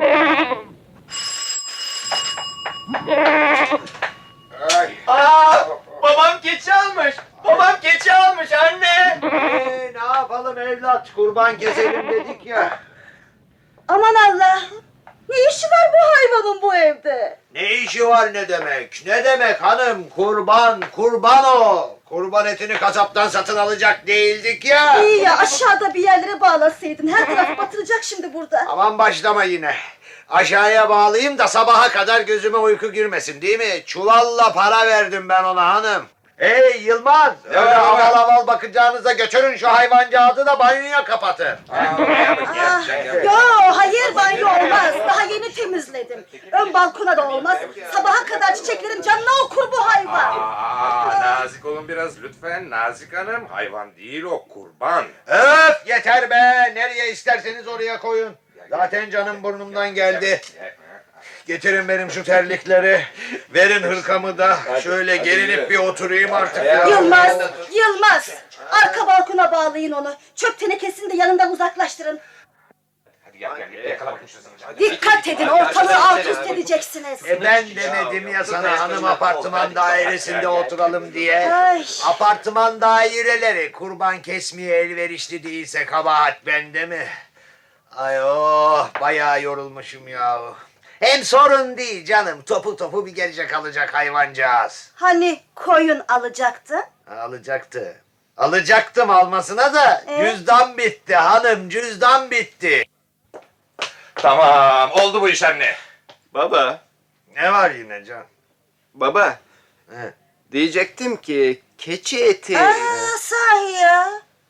Aa, 0.00 0.54
keçi 6.64 6.74
almış. 6.74 7.14
Babam 7.44 7.80
keçi 7.82 8.12
almış 8.12 8.52
anne. 8.52 9.18
ee, 9.32 9.92
ne 9.94 10.16
yapalım 10.16 10.58
evlat 10.58 11.08
kurban 11.16 11.58
keselim 11.58 12.10
dedik 12.10 12.46
ya. 12.46 12.78
Aman 13.88 14.14
Allah'ım. 14.14 14.84
Ne 15.28 15.36
işi 15.50 15.66
var 15.66 15.90
bu 15.92 15.98
hayvanın 16.16 16.62
bu 16.62 16.74
evde? 16.74 17.38
Ne 17.54 17.74
işi 17.74 18.06
var 18.06 18.34
ne 18.34 18.48
demek? 18.48 19.02
Ne 19.06 19.24
demek 19.24 19.62
hanım? 19.62 20.08
Kurban, 20.16 20.82
kurban 20.96 21.44
o. 21.44 21.98
Kurban 22.08 22.46
etini 22.46 22.78
kasaptan 22.78 23.28
satın 23.28 23.56
alacak 23.56 24.06
değildik 24.06 24.64
ya. 24.64 25.02
İyi 25.02 25.22
ya 25.22 25.38
aşağıda 25.38 25.94
bir 25.94 26.02
yerlere 26.02 26.40
bağlasaydın. 26.40 27.08
Her 27.08 27.26
taraf 27.26 27.58
batıracak 27.58 28.04
şimdi 28.04 28.34
burada. 28.34 28.58
Aman 28.68 28.98
başlama 28.98 29.44
yine. 29.44 29.74
Aşağıya 30.28 30.88
bağlayayım 30.88 31.38
da 31.38 31.48
sabaha 31.48 31.88
kadar 31.88 32.20
gözüme 32.20 32.58
uyku 32.58 32.92
girmesin 32.92 33.42
değil 33.42 33.58
mi? 33.58 33.82
Çuvalla 33.86 34.52
para 34.52 34.86
verdim 34.86 35.28
ben 35.28 35.44
ona 35.44 35.74
hanım. 35.74 36.06
Hey 36.36 36.82
Yılmaz! 36.82 37.32
Öyle 37.44 37.58
var, 37.58 37.76
aval 37.76 38.14
aval 38.16 38.46
bakacağınıza 38.46 39.12
götürün 39.12 39.56
şu 39.56 39.68
hayvancağızı 39.68 40.46
da 40.46 40.58
banyoya 40.58 41.04
kapatın. 41.04 41.58
Ah, 41.72 42.88
yo 43.24 43.32
hayır 43.76 44.14
banyo 44.14 44.48
olmaz. 44.48 44.94
Daha 45.08 45.22
yeni 45.22 45.54
temizledim. 45.54 46.24
Ön 46.52 46.74
balkona 46.74 47.16
da 47.16 47.28
olmaz. 47.28 47.58
Sabaha 47.92 48.26
kadar 48.26 48.54
çiçeklerin 48.54 49.02
canına 49.02 49.44
okur 49.44 49.72
bu 49.72 49.86
hayvan. 49.86 50.38
Aa, 50.38 51.20
nazik 51.20 51.64
olun 51.64 51.88
biraz 51.88 52.22
lütfen 52.22 52.70
Nazik 52.70 53.16
Hanım. 53.16 53.46
Hayvan 53.46 53.96
değil 53.96 54.22
o 54.22 54.44
kurban. 54.48 55.04
Öf 55.26 55.86
yeter 55.86 56.30
be! 56.30 56.72
Nereye 56.74 57.10
isterseniz 57.10 57.68
oraya 57.68 57.98
koyun. 57.98 58.36
Zaten 58.70 59.10
canım 59.10 59.42
burnumdan 59.42 59.94
geldi. 59.94 60.40
Getirin 61.46 61.88
benim 61.88 62.10
şu 62.10 62.24
terlikleri. 62.24 63.04
Verin 63.54 63.82
hırkamı 63.82 64.38
da. 64.38 64.58
Şöyle 64.82 65.16
gerilip 65.16 65.70
bir 65.70 65.78
oturayım 65.78 66.32
artık 66.32 66.64
ya. 66.64 66.84
Yılmaz, 66.84 67.38
Yılmaz. 67.72 68.30
Arka 68.70 69.06
balkona 69.06 69.52
bağlayın 69.52 69.92
onu. 69.92 70.14
Çöp 70.34 70.58
tenekesini 70.58 71.12
de 71.12 71.16
yanından 71.16 71.52
uzaklaştırın. 71.52 72.20
Dikkat 74.78 75.28
edin 75.28 75.48
ortalığı 75.48 75.96
alt 75.96 76.26
üst 76.26 76.50
edeceksiniz. 76.50 77.26
E 77.26 77.40
ben 77.40 77.64
demedim 77.76 78.28
ya 78.28 78.44
sana 78.44 78.80
hanım 78.80 79.04
apartman 79.04 79.74
dairesinde 79.74 80.48
oturalım 80.48 81.14
diye. 81.14 81.52
Ay. 81.52 81.84
Apartman 82.04 82.80
daireleri 82.80 83.72
kurban 83.72 84.22
kesmeye 84.22 84.76
elverişli 84.76 85.42
değilse 85.44 85.86
kabahat 85.86 86.46
bende 86.46 86.86
mi? 86.86 87.06
Ay 87.96 88.22
oh 88.22 88.88
bayağı 89.00 89.42
yorulmuşum 89.42 90.08
ya. 90.08 90.40
Hem 91.00 91.24
sorun 91.24 91.76
değil 91.78 92.04
canım 92.06 92.42
topu 92.42 92.76
topu 92.76 93.06
bir 93.06 93.14
gelecek 93.14 93.54
alacak 93.54 93.94
hayvancağız. 93.94 94.90
Hani 94.94 95.40
koyun 95.54 96.02
alacaktı? 96.08 96.76
Alacaktı. 97.10 97.96
Alacaktım 98.36 99.10
almasına 99.10 99.74
da 99.74 100.04
Ee? 100.08 100.24
cüzdan 100.30 100.78
bitti 100.78 101.14
hanım 101.16 101.68
cüzdan 101.68 102.30
bitti. 102.30 102.84
Tamam 104.14 104.90
oldu 104.90 105.20
bu 105.20 105.28
iş 105.28 105.42
anne. 105.42 105.74
Baba, 106.34 106.80
Ne 107.36 107.52
var 107.52 107.70
yine 107.70 108.04
can? 108.04 108.24
baba. 108.94 109.38
He. 109.90 110.14
Diyecektim 110.52 111.16
ki 111.16 111.62
keçi 111.78 112.24
eti. 112.24 112.58
Aa 112.58 113.18
sahi 113.18 113.72
ya. 113.72 114.08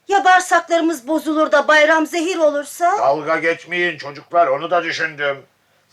Ya 0.08 0.24
bağırsaklarımız 0.24 1.08
bozulur 1.08 1.52
da 1.52 1.68
bayram 1.68 2.06
zehir 2.06 2.36
olursa? 2.36 2.98
Dalga 2.98 3.36
geçmeyin 3.36 3.98
çocuklar 3.98 4.46
onu 4.46 4.70
da 4.70 4.84
düşündüm. 4.84 5.42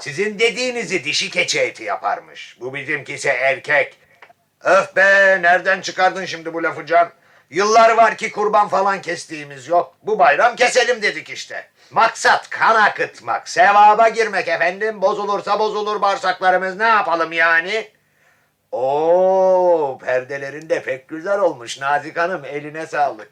Sizin 0.01 0.39
dediğinizi 0.39 1.03
dişi 1.03 1.29
keçi 1.29 1.59
eti 1.59 1.83
yaparmış. 1.83 2.57
Bu 2.59 2.73
bizimkisi 2.73 3.29
erkek. 3.29 3.97
Öf 4.63 4.95
be 4.95 5.37
nereden 5.41 5.81
çıkardın 5.81 6.25
şimdi 6.25 6.53
bu 6.53 6.63
lafı 6.63 6.85
can? 6.85 7.11
Yıllar 7.49 7.97
var 7.97 8.17
ki 8.17 8.31
kurban 8.31 8.67
falan 8.67 9.01
kestiğimiz 9.01 9.67
yok. 9.67 9.95
Bu 10.03 10.19
bayram 10.19 10.55
keselim 10.55 11.01
dedik 11.01 11.29
işte. 11.29 11.67
Maksat 11.91 12.49
kan 12.49 12.75
akıtmak, 12.75 13.49
sevaba 13.49 14.09
girmek 14.09 14.47
efendim. 14.47 15.01
Bozulursa 15.01 15.59
bozulur 15.59 16.01
bağırsaklarımız 16.01 16.77
ne 16.77 16.87
yapalım 16.87 17.31
yani? 17.31 17.91
Oo, 18.71 19.97
perdelerin 20.05 20.69
de 20.69 20.83
pek 20.83 21.07
güzel 21.07 21.39
olmuş 21.39 21.79
Nazik 21.79 22.17
Hanım 22.17 22.45
eline 22.45 22.85
sağlık. 22.85 23.29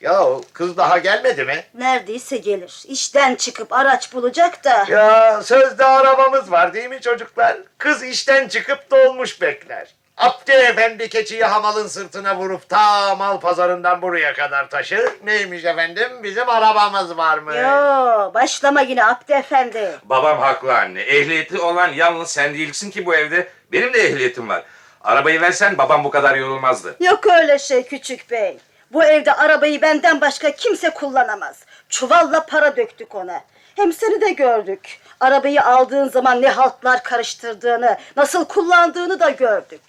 Ya 0.00 0.26
kız 0.52 0.76
daha 0.76 0.98
gelmedi 0.98 1.44
mi? 1.44 1.64
Neredeyse 1.74 2.36
gelir. 2.36 2.82
İşten 2.88 3.34
çıkıp 3.34 3.72
araç 3.72 4.12
bulacak 4.14 4.64
da. 4.64 4.84
Ya 4.88 5.42
sözde 5.42 5.84
arabamız 5.84 6.52
var 6.52 6.74
değil 6.74 6.88
mi 6.88 7.00
çocuklar? 7.00 7.56
Kız 7.78 8.02
işten 8.04 8.48
çıkıp 8.48 8.90
dolmuş 8.90 9.40
bekler. 9.40 9.88
Abdi 10.16 10.52
efendi 10.52 11.08
keçiyi 11.08 11.44
hamalın 11.44 11.86
sırtına 11.86 12.36
vurup 12.36 12.68
ta 12.68 13.14
mal 13.14 13.40
pazarından 13.40 14.02
buraya 14.02 14.32
kadar 14.32 14.70
taşır. 14.70 15.10
Neymiş 15.24 15.64
efendim? 15.64 16.08
Bizim 16.22 16.48
arabamız 16.48 17.16
var 17.16 17.38
mı? 17.38 17.56
Yo 17.56 18.34
başlama 18.34 18.80
yine 18.80 19.04
Abdi 19.04 19.32
Efendi. 19.32 19.98
Babam 20.04 20.38
haklı 20.38 20.74
anne. 20.78 21.00
Ehliyeti 21.00 21.58
olan 21.60 21.88
yalnız 21.92 22.30
sen 22.30 22.54
değilsin 22.54 22.90
ki 22.90 23.06
bu 23.06 23.14
evde. 23.14 23.48
Benim 23.72 23.92
de 23.92 24.02
ehliyetim 24.02 24.48
var. 24.48 24.62
Arabayı 25.04 25.40
versen 25.40 25.78
babam 25.78 26.04
bu 26.04 26.10
kadar 26.10 26.36
yorulmazdı. 26.36 26.96
Yok 27.00 27.26
öyle 27.26 27.58
şey 27.58 27.82
küçük 27.86 28.30
bey. 28.30 28.58
Bu 28.92 29.04
evde 29.04 29.32
arabayı 29.32 29.82
benden 29.82 30.20
başka 30.20 30.50
kimse 30.50 30.90
kullanamaz. 30.90 31.56
Çuvalla 31.88 32.46
para 32.46 32.76
döktük 32.76 33.14
ona. 33.14 33.44
Hem 33.76 33.92
seni 33.92 34.20
de 34.20 34.30
gördük. 34.30 35.00
Arabayı 35.20 35.64
aldığın 35.64 36.08
zaman 36.08 36.42
ne 36.42 36.48
haltlar 36.48 37.02
karıştırdığını, 37.02 37.98
nasıl 38.16 38.44
kullandığını 38.44 39.20
da 39.20 39.30
gördük. 39.30 39.80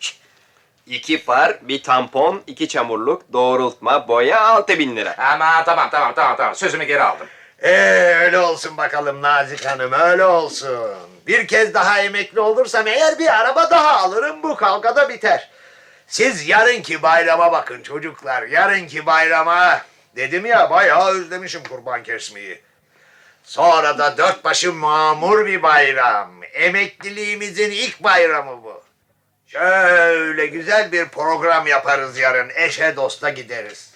İki 0.87 1.17
far, 1.17 1.57
bir 1.61 1.83
tampon, 1.83 2.41
iki 2.47 2.67
çamurluk, 2.67 3.33
doğrultma, 3.33 4.07
boya 4.07 4.41
altı 4.41 4.79
bin 4.79 4.95
lira. 4.95 5.15
Ama 5.17 5.63
tamam 5.63 5.89
tamam 5.91 6.13
tamam 6.15 6.35
tamam 6.37 6.55
sözümü 6.55 6.83
geri 6.83 7.03
aldım. 7.03 7.27
Ee, 7.59 7.71
öyle 8.21 8.39
olsun 8.39 8.77
bakalım 8.77 9.21
Nazik 9.21 9.65
Hanım 9.65 9.91
öyle 9.91 10.25
olsun. 10.25 10.89
Bir 11.27 11.47
kez 11.47 11.73
daha 11.73 11.99
emekli 11.99 12.39
olursam 12.39 12.87
eğer 12.87 13.19
bir 13.19 13.39
araba 13.39 13.69
daha 13.69 13.97
alırım 13.97 14.43
bu 14.43 14.55
kavgada 14.55 15.09
biter. 15.09 15.49
Siz 16.11 16.47
yarınki 16.47 17.03
bayrama 17.03 17.51
bakın 17.51 17.83
çocuklar 17.83 18.43
yarınki 18.43 19.05
bayrama. 19.05 19.81
Dedim 20.15 20.45
ya 20.45 20.69
bayağı 20.69 21.11
özlemişim 21.11 21.63
kurban 21.63 22.03
kesmeyi. 22.03 22.61
Sonra 23.43 23.97
da 23.97 24.17
dört 24.17 24.43
başı 24.43 24.73
mamur 24.73 25.45
bir 25.45 25.63
bayram. 25.63 26.31
Emekliliğimizin 26.53 27.71
ilk 27.71 28.03
bayramı 28.03 28.63
bu. 28.63 28.83
Şöyle 29.47 30.45
güzel 30.45 30.91
bir 30.91 31.05
program 31.09 31.67
yaparız 31.67 32.17
yarın. 32.17 32.51
Eşe 32.55 32.95
dosta 32.95 33.29
gideriz. 33.29 33.90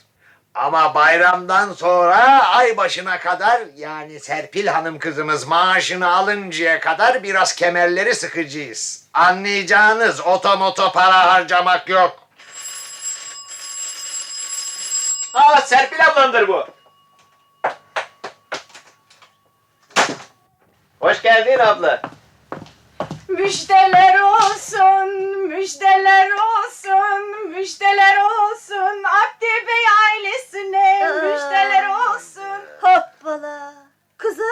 Ama 0.56 0.96
bayramdan 0.96 1.74
sonra 1.74 2.48
ay 2.50 2.78
başına 2.78 3.20
kadar 3.20 3.62
yani 3.76 4.20
Serpil 4.20 4.68
Hanım 4.68 5.00
kızımız 5.00 5.48
maaşını 5.48 6.10
alıncaya 6.10 6.80
kadar 6.80 7.24
biraz 7.24 7.56
kemerleri 7.56 8.16
sıkacağız. 8.16 9.08
Anlayacağınız 9.14 10.22
otomoto 10.22 10.92
para 10.92 11.34
harcamak 11.34 11.90
yok. 11.90 12.20
Aa 15.34 15.62
Serpil 15.62 16.08
ablandır 16.08 16.48
bu. 16.48 16.68
Hoş 21.00 21.22
geldin 21.22 21.60
abla. 21.60 22.02
Müjdeler 23.28 24.20
olsun, 24.20 25.10
müjdeler 25.48 26.30
olsun, 26.32 27.50
müjdeler 27.50 28.18
olsun. 28.18 29.04
Abdi 29.04 29.46
Bey 29.68 29.84
ailesine 30.10 31.12
müjdeler 31.24 31.90
olsun. 31.90 32.62
Hoppala. 32.82 33.74
Kızım, 34.18 34.46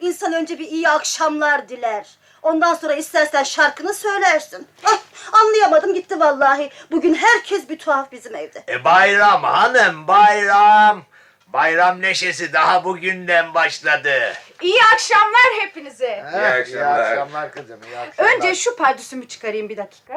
insan 0.00 0.32
önce 0.32 0.58
bir 0.58 0.68
iyi 0.68 0.88
akşamlar 0.88 1.68
diler. 1.68 2.18
Ondan 2.42 2.74
sonra 2.74 2.94
istersen 2.94 3.42
şarkını 3.42 3.94
söylersin. 3.94 4.68
Ah, 4.84 4.98
anlayamadım 5.32 5.94
gitti 5.94 6.20
vallahi. 6.20 6.70
Bugün 6.90 7.14
herkes 7.14 7.68
bir 7.68 7.78
tuhaf 7.78 8.12
bizim 8.12 8.34
evde. 8.36 8.64
E 8.68 8.84
bayram 8.84 9.42
hanım 9.42 10.08
bayram. 10.08 11.02
Bayram 11.52 12.02
neşesi 12.02 12.52
daha 12.52 12.84
bugünden 12.84 13.54
başladı. 13.54 14.32
İyi 14.60 14.80
akşamlar 14.94 15.60
hepinize. 15.60 16.24
İyi 16.34 16.40
akşamlar. 16.46 16.98
İyi 16.98 17.08
akşamlar 17.10 17.52
kızım. 17.52 17.80
iyi 17.90 17.98
akşamlar. 17.98 18.34
Önce 18.34 18.54
şu 18.54 18.76
pardüsümü 18.76 19.28
çıkarayım 19.28 19.68
bir 19.68 19.76
dakika. 19.76 20.14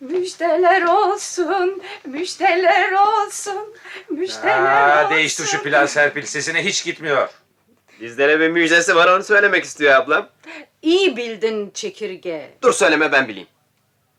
Müjdeler 0.00 0.82
olsun, 0.82 1.82
müjdeler 2.04 2.92
olsun, 2.92 3.74
müjdeler 4.10 4.96
Aa, 4.98 5.04
olsun. 5.04 5.16
değiştir 5.16 5.44
şu 5.46 5.62
plan 5.62 5.86
Serpil 5.86 6.22
sesine 6.22 6.64
hiç 6.64 6.84
gitmiyor. 6.84 7.28
Bizlere 8.00 8.40
bir 8.40 8.48
müjdesi 8.48 8.96
var 8.96 9.08
onu 9.08 9.24
söylemek 9.24 9.64
istiyor 9.64 9.94
ablam. 9.94 10.28
İyi 10.82 11.16
bildin 11.16 11.70
çekirge. 11.74 12.50
Dur 12.62 12.72
söyleme 12.72 13.12
ben 13.12 13.28
bileyim. 13.28 13.48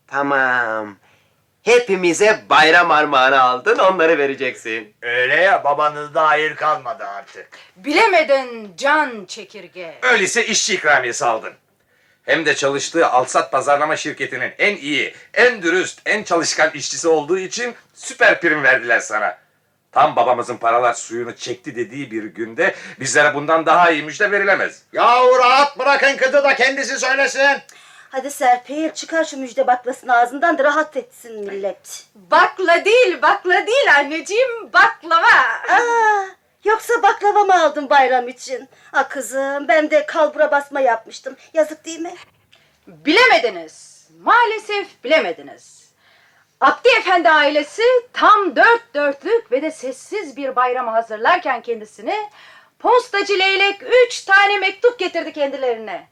Tamam. 0.06 0.96
Hepimize 1.68 2.40
bayram 2.50 2.90
armağanı 2.90 3.42
aldın 3.42 3.78
onları 3.78 4.18
vereceksin. 4.18 4.94
Öyle 5.02 5.34
ya 5.34 5.64
babanızda 5.64 6.28
hayır 6.28 6.56
kalmadı 6.56 7.04
artık. 7.04 7.48
Bilemedin 7.76 8.72
can 8.76 9.24
çekirge. 9.24 9.94
Öyleyse 10.02 10.46
işçi 10.46 10.74
ikramiyesi 10.74 11.24
aldın. 11.24 11.52
Hem 12.24 12.46
de 12.46 12.54
çalıştığı 12.54 13.06
Alsat 13.06 13.52
Pazarlama 13.52 13.96
Şirketi'nin 13.96 14.52
en 14.58 14.76
iyi, 14.76 15.14
en 15.34 15.62
dürüst, 15.62 16.00
en 16.06 16.22
çalışkan 16.22 16.70
işçisi 16.70 17.08
olduğu 17.08 17.38
için 17.38 17.74
süper 17.94 18.40
prim 18.40 18.62
verdiler 18.62 19.00
sana. 19.00 19.38
Tam 19.92 20.16
babamızın 20.16 20.56
paralar 20.56 20.94
suyunu 20.94 21.36
çekti 21.36 21.76
dediği 21.76 22.10
bir 22.10 22.24
günde 22.24 22.74
bizlere 23.00 23.34
bundan 23.34 23.66
daha 23.66 23.90
iyi 23.90 24.02
müjde 24.02 24.30
verilemez. 24.30 24.82
Yahu 24.92 25.38
rahat 25.38 25.78
bırakın 25.78 26.16
kızı 26.16 26.44
da 26.44 26.54
kendisi 26.54 26.98
söylesin. 26.98 27.58
Hadi 28.10 28.30
Serpil 28.30 28.90
çıkar 28.90 29.24
şu 29.24 29.36
müjde 29.36 29.66
baklasını 29.66 30.16
ağzından 30.16 30.58
da 30.58 30.64
rahat 30.64 30.96
etsin 30.96 31.44
millet. 31.44 32.06
Bakla 32.14 32.84
değil, 32.84 33.22
bakla 33.22 33.66
değil 33.66 33.94
anneciğim, 33.98 34.72
baklava. 34.72 35.26
Aa, 35.70 36.24
yoksa 36.64 37.02
baklava 37.02 37.44
mı 37.44 37.62
aldın 37.62 37.90
bayram 37.90 38.28
için? 38.28 38.68
Ah 38.92 39.08
kızım 39.08 39.68
ben 39.68 39.90
de 39.90 40.06
kalbura 40.06 40.50
basma 40.50 40.80
yapmıştım. 40.80 41.36
Yazık 41.54 41.84
değil 41.84 42.00
mi? 42.00 42.14
Bilemediniz. 42.86 44.08
Maalesef 44.20 45.04
bilemediniz. 45.04 45.92
Abdi 46.60 46.88
Efendi 46.88 47.28
ailesi 47.28 47.82
tam 48.12 48.56
dört 48.56 48.94
dörtlük 48.94 49.52
ve 49.52 49.62
de 49.62 49.70
sessiz 49.70 50.36
bir 50.36 50.56
bayrama 50.56 50.92
hazırlarken 50.92 51.62
kendisini 51.62 52.30
postacı 52.78 53.38
leylek 53.38 53.82
üç 54.06 54.24
tane 54.24 54.58
mektup 54.58 54.98
getirdi 54.98 55.32
kendilerine. 55.32 56.08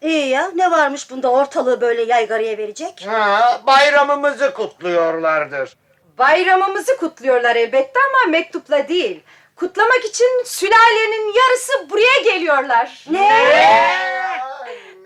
İyi 0.00 0.28
ya 0.28 0.50
ne 0.54 0.70
varmış 0.70 1.10
bunda 1.10 1.30
ortalığı 1.30 1.80
böyle 1.80 2.02
yaygaraya 2.02 2.58
verecek? 2.58 3.06
Ha, 3.06 3.60
bayramımızı 3.66 4.54
kutluyorlardır. 4.54 5.76
Bayramımızı 6.18 6.96
kutluyorlar 6.96 7.56
elbette 7.56 8.00
ama 8.10 8.30
mektupla 8.30 8.88
değil. 8.88 9.22
Kutlamak 9.56 10.04
için 10.04 10.42
sülalenin 10.44 11.34
yarısı 11.34 11.90
buraya 11.90 12.22
geliyorlar. 12.24 13.04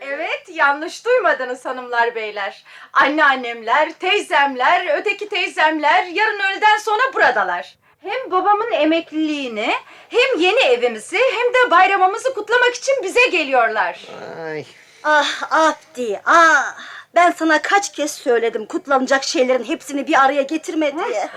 Evet, 0.00 0.42
yanlış 0.48 1.04
duymadınız 1.04 1.64
hanımlar 1.64 2.14
beyler. 2.14 2.64
Anneannemler, 2.92 3.92
teyzemler, 3.92 4.98
öteki 4.98 5.28
teyzemler 5.28 6.04
yarın 6.04 6.40
öğleden 6.40 6.78
sonra 6.78 7.02
buradalar. 7.14 7.74
Hem 8.02 8.30
babamın 8.30 8.72
emekliliğini, 8.72 9.74
hem 10.08 10.38
yeni 10.38 10.60
evimizi, 10.60 11.18
hem 11.18 11.54
de 11.54 11.70
bayramımızı 11.70 12.34
kutlamak 12.34 12.74
için 12.74 12.94
bize 13.02 13.26
geliyorlar. 13.26 14.00
Ay. 14.46 14.64
Ah 15.04 15.42
Abdi 15.50 16.20
ah. 16.26 16.76
Ben 17.14 17.30
sana 17.30 17.62
kaç 17.62 17.92
kez 17.92 18.12
söyledim 18.12 18.66
kutlanacak 18.66 19.24
şeylerin 19.24 19.64
hepsini 19.64 20.06
bir 20.06 20.24
araya 20.24 20.42
getirme 20.42 20.92
diye. 20.92 21.28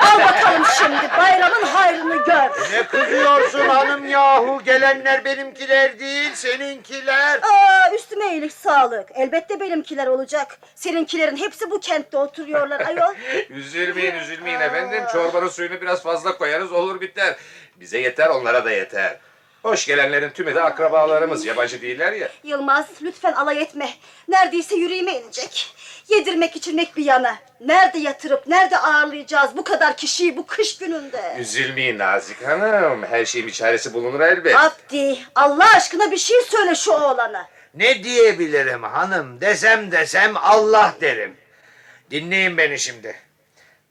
Al 0.00 0.18
bakalım 0.20 0.62
şimdi 0.78 1.18
bayramın 1.18 1.62
hayrını 1.62 2.16
gör. 2.24 2.72
Ne 2.72 2.82
kızıyorsun 2.86 3.68
hanım 3.68 4.08
yahu? 4.08 4.62
Gelenler 4.64 5.24
benimkiler 5.24 5.98
değil, 5.98 6.30
seninkiler. 6.34 7.38
Aa, 7.42 7.94
üstüme 7.94 8.32
iyilik 8.32 8.52
sağlık. 8.52 9.08
Elbette 9.14 9.60
benimkiler 9.60 10.06
olacak. 10.06 10.58
Seninkilerin 10.74 11.36
hepsi 11.36 11.70
bu 11.70 11.80
kentte 11.80 12.16
oturuyorlar 12.16 12.80
ayol. 12.80 13.14
Üzülmeyin 13.50 14.14
üzülmeyin 14.14 14.60
efendim. 14.60 15.04
Çorbanın 15.12 15.48
suyunu 15.48 15.80
biraz 15.80 16.02
fazla 16.02 16.38
koyarız 16.38 16.72
olur 16.72 17.00
biter. 17.00 17.36
Bize 17.76 17.98
yeter 17.98 18.26
onlara 18.28 18.64
da 18.64 18.70
yeter. 18.70 19.16
Hoş 19.62 19.86
gelenlerin 19.86 20.30
tümü 20.30 20.54
de 20.54 20.62
akrabalarımız 20.62 21.46
yabancı 21.46 21.82
değiller 21.82 22.12
ya. 22.12 22.28
Yılmaz 22.44 22.86
lütfen 23.02 23.32
alay 23.32 23.62
etme. 23.62 23.90
Neredeyse 24.28 24.74
yüreğime 24.76 25.12
inecek. 25.12 25.74
Yedirmek 26.08 26.56
içirmek 26.56 26.96
bir 26.96 27.04
yana. 27.04 27.36
Nerede 27.60 27.98
yatırıp 27.98 28.46
nerede 28.46 28.78
ağırlayacağız 28.78 29.56
bu 29.56 29.64
kadar 29.64 29.96
kişiyi 29.96 30.36
bu 30.36 30.46
kış 30.46 30.78
gününde? 30.78 31.36
Üzülmeyin 31.38 31.98
Nazik 31.98 32.46
Hanım. 32.46 33.04
Her 33.04 33.24
şeyin 33.24 33.46
bir 33.46 33.52
çaresi 33.52 33.94
bulunur 33.94 34.20
elbet. 34.20 34.56
Abdi 34.56 35.18
Allah 35.34 35.68
aşkına 35.76 36.10
bir 36.10 36.16
şey 36.18 36.36
söyle 36.50 36.74
şu 36.74 36.92
oğlana. 36.92 37.48
Ne 37.74 38.04
diyebilirim 38.04 38.82
hanım? 38.82 39.40
Desem 39.40 39.92
desem 39.92 40.36
Allah 40.36 40.94
derim. 41.00 41.36
Dinleyin 42.10 42.56
beni 42.58 42.78
şimdi. 42.78 43.16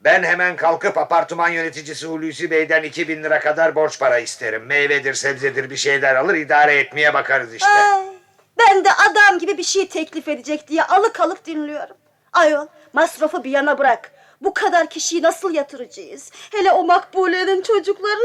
Ben 0.02 0.24
hemen 0.24 0.56
kalkıp 0.56 0.98
apartman 0.98 1.50
yöneticisi 1.50 2.08
Hulusi 2.08 2.52
Bey'den 2.52 2.84
2000 2.84 3.24
lira 3.24 3.40
kadar 3.40 3.76
borç 3.76 4.00
para 4.00 4.20
isterim. 4.20 4.66
Meyvedir, 4.66 5.14
sebzedir 5.14 5.70
bir 5.70 5.78
şeyler 5.78 6.16
alır 6.16 6.36
idare 6.36 6.76
etmeye 6.80 7.14
bakarız 7.14 7.54
işte. 7.54 7.70
Ay, 7.70 8.04
ben 8.60 8.86
de 8.86 8.90
adam 8.94 9.40
gibi 9.40 9.58
bir 9.58 9.64
şey 9.64 9.88
teklif 9.88 10.28
edecek 10.28 10.68
diye 10.68 10.84
alık 10.84 11.20
alık 11.20 11.46
dinliyorum. 11.46 11.96
Ayol 12.34 12.68
masrafı 12.94 13.44
bir 13.44 13.52
yana 13.52 13.78
bırak. 13.78 14.12
Bu 14.42 14.54
kadar 14.54 14.90
kişiyi 14.90 15.22
nasıl 15.22 15.54
yatıracağız? 15.54 16.32
Hele 16.52 16.72
o 16.72 16.84
makbulenin 16.84 17.62
çocukları. 17.62 18.20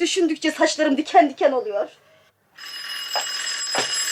Düşündükçe 0.00 0.50
saçlarım 0.52 0.96
diken 0.96 1.30
diken 1.30 1.52
oluyor. 1.52 1.88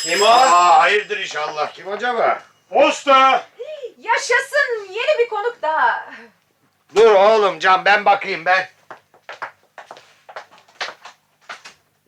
Kim 0.03 0.23
o? 0.23 0.27
Aa, 0.27 0.81
hayırdır 0.81 1.19
inşallah. 1.19 1.73
Kim 1.73 1.89
acaba? 1.89 2.43
Posta! 2.71 3.47
Yaşasın 4.07 4.93
yeni 4.93 5.19
bir 5.19 5.29
konuk 5.29 5.63
daha. 5.63 6.11
Dur 6.95 7.11
oğlum 7.11 7.59
Can 7.59 7.85
ben 7.85 8.05
bakayım 8.05 8.45
ben. 8.45 8.69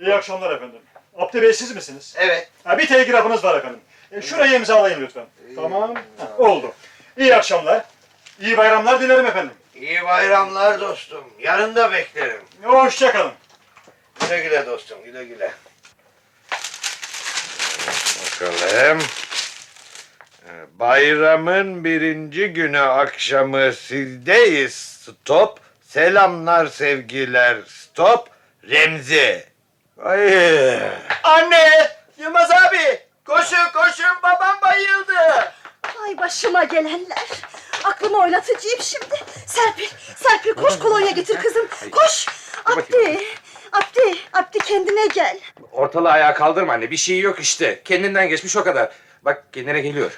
İyi 0.01 0.15
akşamlar 0.15 0.57
efendim. 0.57 0.81
Abdi 1.17 1.43
Bey 1.43 1.53
siz 1.53 1.75
misiniz? 1.75 2.15
Evet. 2.19 2.51
Ha, 2.65 2.79
bir 2.79 2.87
telgrafınız 2.87 3.45
var 3.45 3.59
efendim. 3.59 3.81
E, 4.13 4.23
şurayı 4.23 4.55
imzalayın 4.55 5.01
lütfen. 5.01 5.27
Tamam. 5.57 5.95
Ha, 5.95 6.33
oldu. 6.39 6.73
İyi 7.17 7.37
akşamlar. 7.37 7.85
İyi 8.41 8.57
bayramlar 8.57 9.01
dilerim 9.01 9.27
efendim. 9.27 9.55
İyi 9.75 10.05
bayramlar 10.05 10.81
dostum. 10.81 11.25
Yarın 11.39 11.75
da 11.75 11.93
beklerim. 11.93 12.43
Hoşçakalın. 12.63 13.33
Güle 14.21 14.41
güle 14.41 14.67
dostum 14.67 15.05
güle 15.05 15.25
güle. 15.25 15.53
Bakalım. 18.41 18.99
Bayramın 20.79 21.85
birinci 21.85 22.49
günü 22.49 22.79
akşamı 22.79 23.73
sizdeyiz. 23.73 24.75
Stop. 24.75 25.61
Selamlar 25.83 26.67
sevgiler. 26.67 27.57
Stop. 27.67 28.29
Remzi. 28.71 29.45
Ay. 30.03 30.75
Anne! 31.23 31.89
Yılmaz 32.19 32.51
abi! 32.51 33.01
Koşun 33.25 33.73
koşun 33.75 34.23
babam 34.23 34.57
bayıldı. 34.63 35.53
Ay 36.05 36.19
başıma 36.19 36.65
gelenler. 36.65 37.27
Aklımı 37.85 38.19
oynatacağım 38.19 38.81
şimdi. 38.83 39.15
Serpil, 39.47 39.89
Serpil 40.17 40.55
koş 40.55 40.79
kolonya 40.79 41.11
getir 41.11 41.37
kızım. 41.37 41.69
Koş. 41.91 42.27
Abdi, 42.65 43.19
Abdi, 43.73 44.19
Abdi 44.33 44.59
kendine 44.59 45.07
gel. 45.07 45.39
Ortalığı 45.73 46.11
ayağa 46.11 46.35
kaldırma 46.35 46.73
anne. 46.73 46.91
Bir 46.91 46.97
şey 46.97 47.21
yok 47.21 47.41
işte. 47.41 47.83
Kendinden 47.85 48.29
geçmiş 48.29 48.57
o 48.57 48.65
kadar. 48.65 48.93
Bak 49.23 49.45
kendine 49.53 49.81
geliyor. 49.81 50.11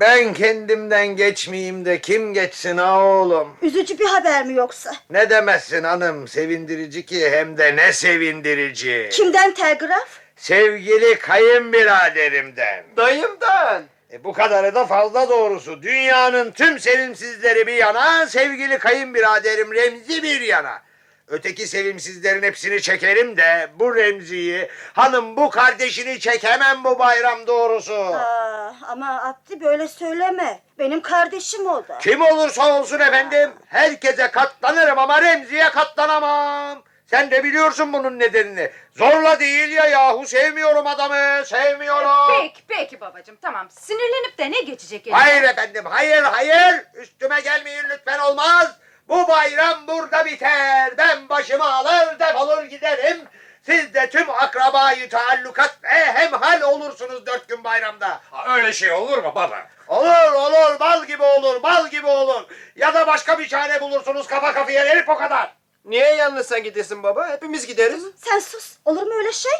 Ben 0.00 0.34
kendimden 0.34 1.06
geçmeyeyim 1.06 1.84
de 1.84 2.00
kim 2.00 2.34
geçsin 2.34 2.76
ha 2.76 3.04
oğlum? 3.04 3.56
Üzücü 3.62 3.98
bir 3.98 4.04
haber 4.04 4.46
mi 4.46 4.54
yoksa? 4.54 4.92
Ne 5.10 5.30
demezsin 5.30 5.84
hanım 5.84 6.28
sevindirici 6.28 7.06
ki 7.06 7.30
hem 7.30 7.58
de 7.58 7.76
ne 7.76 7.92
sevindirici. 7.92 9.08
Kimden 9.12 9.54
telgraf? 9.54 10.08
Sevgili 10.36 11.18
kayınbiraderimden. 11.18 12.84
Dayımdan. 12.96 13.82
E 14.12 14.24
bu 14.24 14.32
kadarı 14.32 14.74
da 14.74 14.86
fazla 14.86 15.28
doğrusu. 15.28 15.82
Dünyanın 15.82 16.50
tüm 16.50 16.80
sevimsizleri 16.80 17.66
bir 17.66 17.72
yana, 17.72 18.26
sevgili 18.26 18.78
kayınbiraderim 18.78 19.74
Remzi 19.74 20.22
bir 20.22 20.40
yana. 20.40 20.82
Öteki 21.28 21.66
sevimsizlerin 21.66 22.42
hepsini 22.42 22.82
çekerim 22.82 23.36
de 23.36 23.68
bu 23.78 23.94
Remzi'yi, 23.96 24.68
hanım 24.92 25.36
bu 25.36 25.50
kardeşini 25.50 26.20
çekemem 26.20 26.84
bu 26.84 26.98
bayram 26.98 27.46
doğrusu. 27.46 27.94
Aa, 27.94 28.72
ama 28.88 29.22
Abdi 29.24 29.60
böyle 29.60 29.88
söyleme. 29.88 30.60
Benim 30.78 31.00
kardeşim 31.02 31.66
o 31.66 31.88
da. 31.88 31.98
Kim 31.98 32.22
olursa 32.22 32.80
olsun 32.80 33.00
efendim, 33.00 33.52
herkese 33.66 34.30
katlanırım 34.30 34.98
ama 34.98 35.22
Remzi'ye 35.22 35.70
katlanamam. 35.70 36.82
Sen 37.06 37.30
de 37.30 37.44
biliyorsun 37.44 37.92
bunun 37.92 38.18
nedenini. 38.18 38.70
Zorla 38.94 39.40
değil 39.40 39.68
ya 39.70 39.86
yahu 39.86 40.26
sevmiyorum 40.26 40.86
adamı, 40.86 41.46
sevmiyorum. 41.46 42.40
Peki, 42.40 42.62
peki 42.68 43.00
babacığım 43.00 43.36
tamam. 43.42 43.70
Sinirlenip 43.70 44.38
de 44.38 44.50
ne 44.50 44.60
geçecek 44.60 45.06
eline? 45.06 45.18
Hayır 45.18 45.42
efendim, 45.42 45.84
hayır, 45.88 46.22
hayır. 46.22 46.84
Üstüme 46.94 47.40
gelmeyin 47.40 47.84
lütfen 47.90 48.18
olmaz. 48.18 48.76
Bu 49.08 49.28
bayram 49.28 49.86
burada 49.86 50.24
biter. 50.24 50.98
Ben 50.98 51.28
başımı 51.28 51.74
alır 51.74 52.18
defolur 52.18 52.62
giderim. 52.62 53.20
Siz 53.62 53.94
de 53.94 54.10
tüm 54.10 54.30
akrabayı 54.30 55.08
taallukat 55.08 55.78
ve 55.82 55.88
hemhal 56.12 56.60
olursunuz 56.62 57.26
dört 57.26 57.48
gün 57.48 57.64
bayramda. 57.64 58.20
Öyle 58.48 58.72
şey 58.72 58.92
olur 58.92 59.18
mu 59.18 59.32
baba? 59.34 59.66
Olur 59.88 60.32
olur 60.32 60.80
bal 60.80 61.04
gibi 61.04 61.22
olur 61.22 61.62
bal 61.62 61.88
gibi 61.88 62.06
olur. 62.06 62.44
Ya 62.76 62.94
da 62.94 63.06
başka 63.06 63.38
bir 63.38 63.48
çare 63.48 63.80
bulursunuz 63.80 64.26
kafa 64.26 64.52
kafaya 64.52 64.84
verip 64.84 65.08
o 65.08 65.16
kadar. 65.16 65.54
Niye 65.84 66.14
yalnız 66.14 66.46
sen 66.48 66.62
gidesin 66.62 67.02
baba? 67.02 67.28
Hepimiz 67.28 67.66
gideriz. 67.66 68.04
Sen 68.16 68.38
sus. 68.38 68.76
Olur 68.84 69.02
mu 69.02 69.14
öyle 69.14 69.32
şey? 69.32 69.52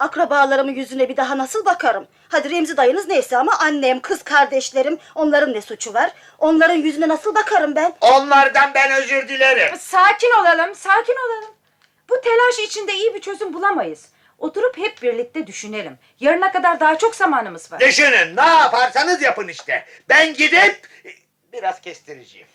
Akrabalarımın 0.00 0.72
yüzüne 0.74 1.08
bir 1.08 1.16
daha 1.16 1.38
nasıl 1.38 1.64
bakarım? 1.64 2.06
Hadi 2.28 2.50
Remzi 2.50 2.76
dayınız 2.76 3.08
neyse 3.08 3.36
ama 3.36 3.58
annem, 3.58 4.00
kız 4.00 4.22
kardeşlerim 4.22 4.98
onların 5.14 5.52
ne 5.52 5.60
suçu 5.60 5.94
var? 5.94 6.10
Onların 6.38 6.74
yüzüne 6.74 7.08
nasıl 7.08 7.34
bakarım 7.34 7.74
ben? 7.76 7.92
Onlardan 8.00 8.74
ben 8.74 8.92
özür 8.92 9.28
dilerim. 9.28 9.76
Sakin 9.78 10.30
olalım, 10.40 10.74
sakin 10.74 11.16
olalım. 11.26 11.54
Bu 12.10 12.20
telaş 12.20 12.68
içinde 12.68 12.94
iyi 12.94 13.14
bir 13.14 13.20
çözüm 13.20 13.54
bulamayız. 13.54 14.08
Oturup 14.38 14.78
hep 14.78 15.02
birlikte 15.02 15.46
düşünelim. 15.46 15.98
Yarına 16.20 16.52
kadar 16.52 16.80
daha 16.80 16.98
çok 16.98 17.14
zamanımız 17.14 17.72
var. 17.72 17.80
Düşünün 17.80 18.36
ne 18.36 18.46
yaparsanız 18.46 19.22
yapın 19.22 19.48
işte. 19.48 19.84
Ben 20.08 20.34
gidip 20.34 20.88
biraz 21.52 21.80
kestireceğim. 21.80 22.46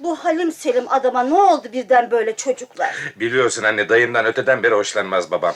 Bu 0.00 0.16
Halim 0.24 0.52
Selim 0.52 0.84
adama 0.88 1.22
ne 1.22 1.34
oldu 1.34 1.68
birden 1.72 2.10
böyle 2.10 2.36
çocuklar? 2.36 2.94
Biliyorsun 3.16 3.62
anne 3.62 3.88
dayımdan 3.88 4.26
öteden 4.26 4.62
beri 4.62 4.74
hoşlanmaz 4.74 5.30
babam. 5.30 5.54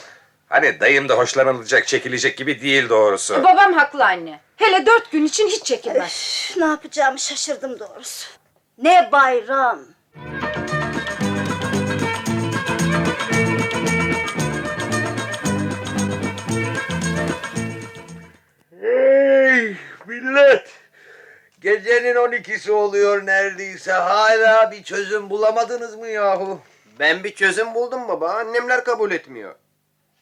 Hani 0.49 0.79
dayım 0.79 1.09
da 1.09 1.13
hoşlanılacak, 1.17 1.87
çekilecek 1.87 2.37
gibi 2.37 2.61
değil 2.61 2.89
doğrusu. 2.89 3.43
Babam 3.43 3.73
haklı 3.73 4.05
anne. 4.05 4.39
Hele 4.55 4.85
dört 4.85 5.11
gün 5.11 5.25
için 5.25 5.47
hiç 5.47 5.63
çekilmez. 5.63 6.47
Üf, 6.51 6.57
ne 6.57 6.65
yapacağımı 6.65 7.19
şaşırdım 7.19 7.79
doğrusu. 7.79 8.27
Ne 8.77 9.09
bayram. 9.11 9.79
Hey 10.15 10.70
Gecenin 21.61 22.15
12'si 22.15 22.71
oluyor 22.71 23.25
neredeyse. 23.25 23.91
Hala 23.91 24.71
bir 24.71 24.83
çözüm 24.83 25.29
bulamadınız 25.29 25.95
mı 25.95 26.07
yahu? 26.07 26.61
Ben 26.99 27.23
bir 27.23 27.35
çözüm 27.35 27.73
buldum 27.73 28.07
baba. 28.07 28.33
Annemler 28.33 28.83
kabul 28.83 29.11
etmiyor. 29.11 29.55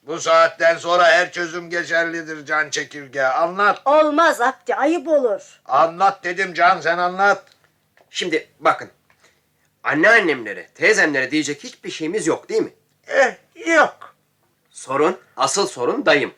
Bu 0.04 0.20
saatten 0.20 0.78
sonra 0.78 1.08
her 1.08 1.32
çözüm 1.32 1.70
geçerlidir 1.70 2.46
can 2.46 2.70
çekirge. 2.70 3.24
Anlat. 3.24 3.82
Olmaz 3.86 4.42
Abdi 4.42 4.76
ayıp 4.76 5.08
olur. 5.08 5.62
Anlat 5.66 6.24
dedim 6.24 6.54
can 6.54 6.82
sen 6.82 6.98
anlat. 6.98 7.44
Şimdi 8.10 8.48
bakın. 8.60 8.90
Anneannemlere, 9.84 10.68
teyzemlere 10.76 11.32
diyecek 11.32 11.64
hiçbir 11.64 11.92
şeyimiz 11.92 12.28
yok 12.28 12.50
değil 12.50 12.62
mi? 12.62 12.74
Eh 13.08 13.36
yok. 13.68 14.16
Sorun, 14.72 15.18
asıl 15.38 15.68
sorun 15.68 16.06
dayım. 16.06 16.34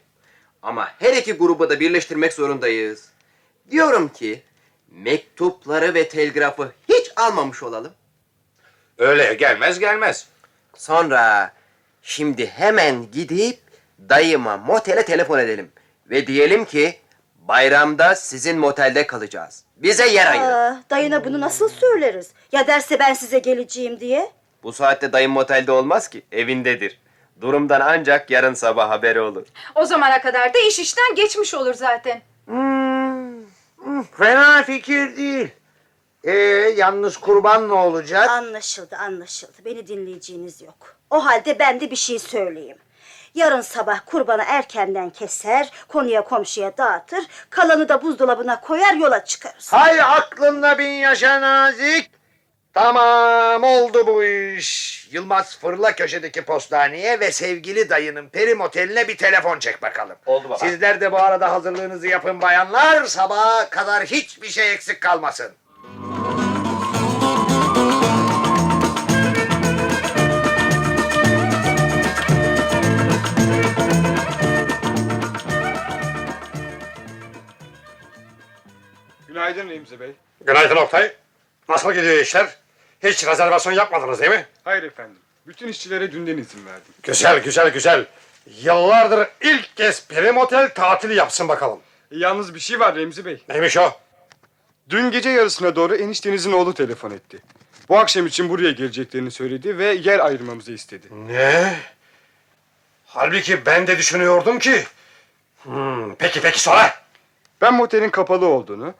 Ama 0.61 0.91
her 0.99 1.13
iki 1.13 1.33
grubu 1.33 1.69
da 1.69 1.79
birleştirmek 1.79 2.33
zorundayız. 2.33 3.09
Diyorum 3.71 4.09
ki 4.09 4.43
mektupları 4.91 5.93
ve 5.93 6.07
telgrafı 6.09 6.71
hiç 6.89 7.11
almamış 7.15 7.63
olalım. 7.63 7.93
Öyle 8.97 9.33
gelmez 9.33 9.79
gelmez. 9.79 10.27
Sonra 10.77 11.51
şimdi 12.01 12.47
hemen 12.47 13.11
gidip 13.11 13.59
dayıma 14.09 14.57
motele 14.57 15.05
telefon 15.05 15.39
edelim. 15.39 15.71
Ve 16.09 16.27
diyelim 16.27 16.65
ki 16.65 16.99
bayramda 17.47 18.15
sizin 18.15 18.57
motelde 18.57 19.07
kalacağız. 19.07 19.63
Bize 19.77 20.07
yer 20.07 20.27
ayırın. 20.31 20.45
Aa, 20.45 20.83
dayına 20.89 21.25
bunu 21.25 21.41
nasıl 21.41 21.69
söyleriz? 21.69 22.31
Ya 22.51 22.67
derse 22.67 22.99
ben 22.99 23.13
size 23.13 23.39
geleceğim 23.39 23.99
diye? 23.99 24.31
Bu 24.63 24.73
saatte 24.73 25.13
dayım 25.13 25.31
motelde 25.31 25.71
olmaz 25.71 26.07
ki. 26.07 26.21
Evindedir. 26.31 26.99
Durumdan 27.41 27.81
ancak 27.81 28.29
yarın 28.31 28.53
sabah 28.53 28.89
haberi 28.89 29.21
olur. 29.21 29.47
O 29.75 29.85
zamana 29.85 30.21
kadar 30.21 30.53
da 30.53 30.59
iş 30.59 30.79
işten 30.79 31.15
geçmiş 31.15 31.53
olur 31.53 31.73
zaten. 31.73 32.21
Fena 34.17 34.63
fikir 34.63 35.17
değil. 35.17 35.49
Ee, 36.23 36.31
yalnız 36.77 37.17
kurban 37.17 37.69
ne 37.69 37.73
olacak? 37.73 38.29
Anlaşıldı 38.29 38.95
anlaşıldı. 38.95 39.53
Beni 39.65 39.87
dinleyeceğiniz 39.87 40.61
yok. 40.61 40.95
O 41.09 41.25
halde 41.25 41.59
ben 41.59 41.79
de 41.79 41.91
bir 41.91 41.95
şey 41.95 42.19
söyleyeyim. 42.19 42.77
Yarın 43.33 43.61
sabah 43.61 43.99
kurbanı 44.05 44.43
erkenden 44.47 45.09
keser, 45.09 45.71
konuya 45.87 46.23
komşuya 46.23 46.77
dağıtır, 46.77 47.23
kalanı 47.49 47.89
da 47.89 48.03
buzdolabına 48.03 48.61
koyar 48.61 48.93
yola 48.93 49.25
çıkarız. 49.25 49.73
Hay 49.73 50.01
aklınla 50.01 50.77
bin 50.77 50.89
yaşa 50.91 51.41
nazik. 51.41 52.11
Tamam 52.73 53.63
oldu 53.63 54.07
bu 54.07 54.23
iş. 54.23 54.91
Yılmaz 55.11 55.59
fırla 55.59 55.95
köşedeki 55.95 56.41
postaneye 56.41 57.19
ve 57.19 57.31
sevgili 57.31 57.89
dayının 57.89 58.29
peri 58.29 58.55
moteline 58.55 59.07
bir 59.07 59.17
telefon 59.17 59.59
çek 59.59 59.81
bakalım. 59.81 60.15
Oldu 60.25 60.49
baba. 60.49 60.57
Sizler 60.57 61.01
de 61.01 61.11
bu 61.11 61.17
arada 61.17 61.51
hazırlığınızı 61.51 62.07
yapın 62.07 62.41
bayanlar. 62.41 63.05
Sabaha 63.05 63.69
kadar 63.69 64.03
hiçbir 64.05 64.47
şey 64.49 64.73
eksik 64.73 65.01
kalmasın. 65.01 65.51
Günaydın 79.27 79.69
Remzi 79.69 79.99
Bey. 79.99 80.11
Günaydın 80.45 80.75
Oktay. 80.75 81.11
Nasıl 81.71 81.93
gidiyor 81.93 82.17
işler? 82.17 82.55
Hiç 83.03 83.27
rezervasyon 83.27 83.73
yapmadınız 83.73 84.19
değil 84.19 84.31
mi? 84.31 84.45
Hayır 84.63 84.83
efendim. 84.83 85.17
Bütün 85.47 85.67
işçilere 85.67 86.11
dünden 86.11 86.37
izin 86.37 86.65
verdim. 86.65 86.93
Güzel, 87.03 87.43
güzel, 87.43 87.69
güzel. 87.69 88.05
Yıllardır 88.61 89.27
ilk 89.41 89.77
kez 89.77 90.07
Peri 90.07 90.31
Motel 90.31 90.69
tatili 90.73 91.15
yapsın 91.15 91.47
bakalım. 91.47 91.79
E, 92.11 92.17
yalnız 92.17 92.55
bir 92.55 92.59
şey 92.59 92.79
var 92.79 92.95
Remzi 92.95 93.25
Bey. 93.25 93.43
Neymiş 93.49 93.77
o? 93.77 93.91
Dün 94.89 95.11
gece 95.11 95.29
yarısına 95.29 95.75
doğru 95.75 95.95
eniştenizin 95.95 96.51
oğlu 96.51 96.73
telefon 96.73 97.11
etti. 97.11 97.39
Bu 97.89 97.99
akşam 97.99 98.27
için 98.27 98.49
buraya 98.49 98.71
geleceklerini 98.71 99.31
söyledi 99.31 99.77
ve 99.77 99.85
yer 99.85 100.19
ayırmamızı 100.19 100.71
istedi. 100.71 101.07
Ne? 101.27 101.75
Halbuki 103.05 103.65
ben 103.65 103.87
de 103.87 103.97
düşünüyordum 103.97 104.59
ki. 104.59 104.83
Hmm, 105.63 106.15
peki 106.15 106.41
peki 106.41 106.61
sonra? 106.61 106.95
Ben 107.61 107.73
motelin 107.73 108.09
kapalı 108.09 108.45
olduğunu, 108.45 108.93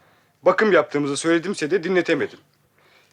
bakım 0.44 0.72
yaptığımızı 0.72 1.18
söyledimse 1.18 1.72
de 1.72 1.84
dinletemedim. 1.84 2.40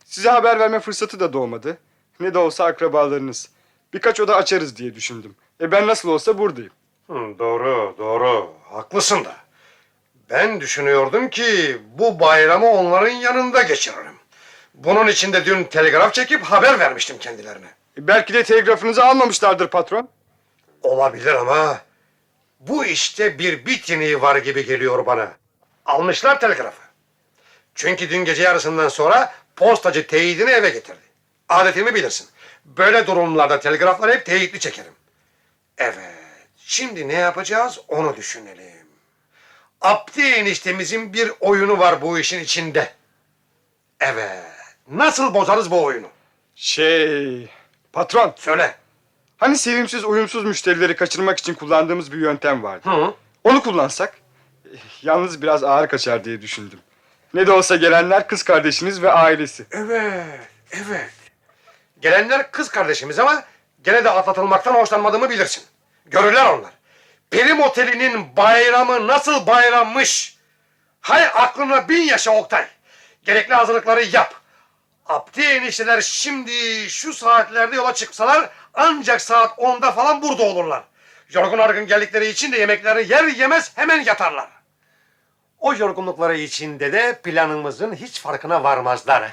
Size 0.09 0.31
haber 0.31 0.59
verme 0.59 0.81
fırsatı 0.81 1.21
da 1.21 1.33
doğmadı. 1.33 1.79
Ne 2.21 2.35
de 2.35 2.39
olsa 2.39 2.65
akrabalarınız. 2.65 3.49
Birkaç 3.95 4.21
oda 4.21 4.37
açarız 4.37 4.77
diye 4.77 4.95
düşündüm. 4.95 5.37
E 5.61 5.73
ben 5.73 5.87
nasıl 5.87 6.09
olsa 6.09 6.39
buradayım. 6.39 6.73
Hmm, 7.07 7.39
doğru, 7.39 7.95
doğru. 7.99 8.53
Haklısın 8.71 9.25
da. 9.25 9.37
Ben 10.31 10.61
düşünüyordum 10.61 11.31
ki 11.31 11.79
bu 11.99 12.21
bayramı 12.21 12.67
onların 12.67 13.11
yanında 13.11 13.63
geçiririm. 13.63 14.15
Bunun 14.75 15.07
için 15.07 15.33
de 15.33 15.45
dün 15.45 15.65
telgraf 15.65 16.15
çekip 16.15 16.43
haber 16.43 16.79
vermiştim 16.79 17.19
kendilerine. 17.19 17.69
E 17.99 18.07
belki 18.07 18.35
de 18.35 18.43
telgrafınızı 18.43 19.05
almamışlardır 19.05 19.69
patron. 19.69 20.09
Olabilir 20.83 21.35
ama 21.35 21.81
bu 22.61 22.85
işte 22.85 23.39
bir 23.39 23.67
bit 23.67 23.91
yeniği 23.91 24.23
var 24.23 24.37
gibi 24.37 24.67
geliyor 24.67 25.07
bana. 25.07 25.33
Almışlar 25.87 26.41
telgrafı. 26.41 26.83
Çünkü 27.75 28.11
dün 28.11 28.25
gece 28.25 28.43
yarısından 28.43 28.89
sonra 28.89 29.33
postacı 29.59 30.07
teyidini 30.07 30.51
eve 30.51 30.71
getirdi. 30.71 30.99
Adetimi 31.49 31.95
bilirsin. 31.95 32.29
Böyle 32.65 33.07
durumlarda 33.07 33.61
telgrafları 33.61 34.13
hep 34.13 34.27
teyitli 34.27 34.61
çekerim. 34.61 34.93
Evet, 35.79 36.49
şimdi 36.57 37.09
ne 37.09 37.13
yapacağız 37.13 37.81
onu 37.89 38.17
düşünelim. 38.17 38.87
Abdi 39.81 40.23
eniştemizin 40.23 41.13
bir 41.13 41.33
oyunu 41.41 41.79
var 41.79 42.03
bu 42.03 42.19
işin 42.19 42.41
içinde. 42.41 42.93
Evet, 44.01 44.45
nasıl 44.91 45.35
bozarız 45.35 45.71
bu 45.71 45.85
oyunu? 45.85 46.07
Şey... 46.55 47.49
Patron, 47.93 48.35
Söyle. 48.37 48.75
hani 49.37 49.59
sevimsiz, 49.59 50.05
uyumsuz 50.05 50.45
müşterileri 50.45 50.97
kaçırmak 50.97 51.39
için 51.39 51.55
kullandığımız 51.55 52.13
bir 52.13 52.19
yöntem 52.19 52.63
vardı. 52.63 52.91
Hı? 52.91 53.15
Onu 53.45 53.63
kullansak, 53.63 54.19
e, 54.65 54.71
yalnız 55.03 55.43
biraz 55.43 55.65
ağır 55.65 55.89
kaçar 55.89 56.25
diye 56.25 56.43
düşündüm. 56.43 56.79
Ne 57.35 57.47
de 57.47 57.53
olsa 57.53 57.77
gelenler 57.77 58.27
kız 58.27 58.43
kardeşiniz 58.43 59.03
ve 59.03 59.13
ailesi. 59.13 59.67
Evet, 59.71 60.41
evet. 60.73 61.11
Gelenler 62.01 62.51
kız 62.51 62.69
kardeşimiz 62.69 63.19
ama 63.19 63.45
gene 63.85 64.05
de 64.05 64.11
atlatılmaktan 64.11 64.75
hoşlanmadığımı 64.75 65.31
bilirsin. 65.31 65.65
Görürler 66.07 66.47
onlar. 66.47 66.71
Peri 67.31 67.63
Oteli'nin 67.63 68.37
bayramı 68.37 69.07
nasıl 69.07 69.47
bayrammış? 69.47 70.37
Hay 71.01 71.25
aklına 71.35 71.89
bin 71.89 72.03
yaşa 72.03 72.31
Oktay. 72.31 72.67
Gerekli 73.25 73.55
hazırlıkları 73.55 74.03
yap. 74.03 74.35
Abdi 75.07 75.43
enişteler 75.43 76.01
şimdi 76.01 76.91
şu 76.91 77.13
saatlerde 77.13 77.77
yola 77.77 77.95
çıksalar 77.95 78.51
ancak 78.75 79.21
saat 79.21 79.59
10'da 79.59 79.93
falan 79.93 80.23
burada 80.23 80.43
olurlar. 80.43 80.85
Yorgun 81.31 81.59
argın 81.59 81.87
geldikleri 81.87 82.29
için 82.29 82.53
de 82.53 82.59
yemekleri 82.59 83.13
yer 83.13 83.25
yemez 83.25 83.77
hemen 83.77 84.01
yatarlar. 84.01 84.49
O 85.59 85.75
yorgunlukları 85.75 86.37
içinde 86.37 86.93
de 86.93 87.21
planımızın 87.23 87.95
hiç 87.95 88.21
farkına 88.21 88.65
varmazlar. 88.65 89.31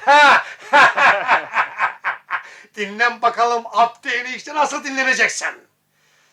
Dinlen 2.76 3.22
bakalım 3.22 3.64
Abdi 3.72 4.08
enişte 4.08 4.54
nasıl 4.54 4.84
dinleneceksin? 4.84 5.48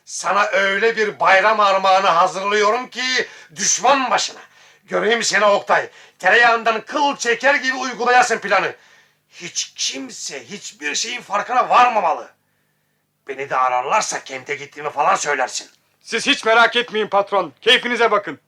Sana 0.04 0.44
öyle 0.46 0.96
bir 0.96 1.20
bayram 1.20 1.60
armağanı 1.60 2.06
hazırlıyorum 2.06 2.90
ki 2.90 3.28
düşman 3.56 4.10
başına. 4.10 4.40
Göreyim 4.84 5.22
seni 5.22 5.44
Oktay. 5.44 5.90
Tereyağından 6.18 6.80
kıl 6.80 7.16
çeker 7.16 7.54
gibi 7.54 7.76
uygulayasın 7.76 8.38
planı. 8.38 8.74
Hiç 9.30 9.72
kimse 9.76 10.44
hiçbir 10.44 10.94
şeyin 10.94 11.20
farkına 11.20 11.68
varmamalı. 11.68 12.30
Beni 13.28 13.50
de 13.50 13.56
ararlarsa 13.56 14.24
kente 14.24 14.54
gittiğimi 14.54 14.90
falan 14.90 15.14
söylersin. 15.14 15.70
Siz 16.00 16.26
hiç 16.26 16.44
merak 16.44 16.76
etmeyin 16.76 17.06
patron. 17.06 17.52
Keyfinize 17.60 18.10
bakın. 18.10 18.40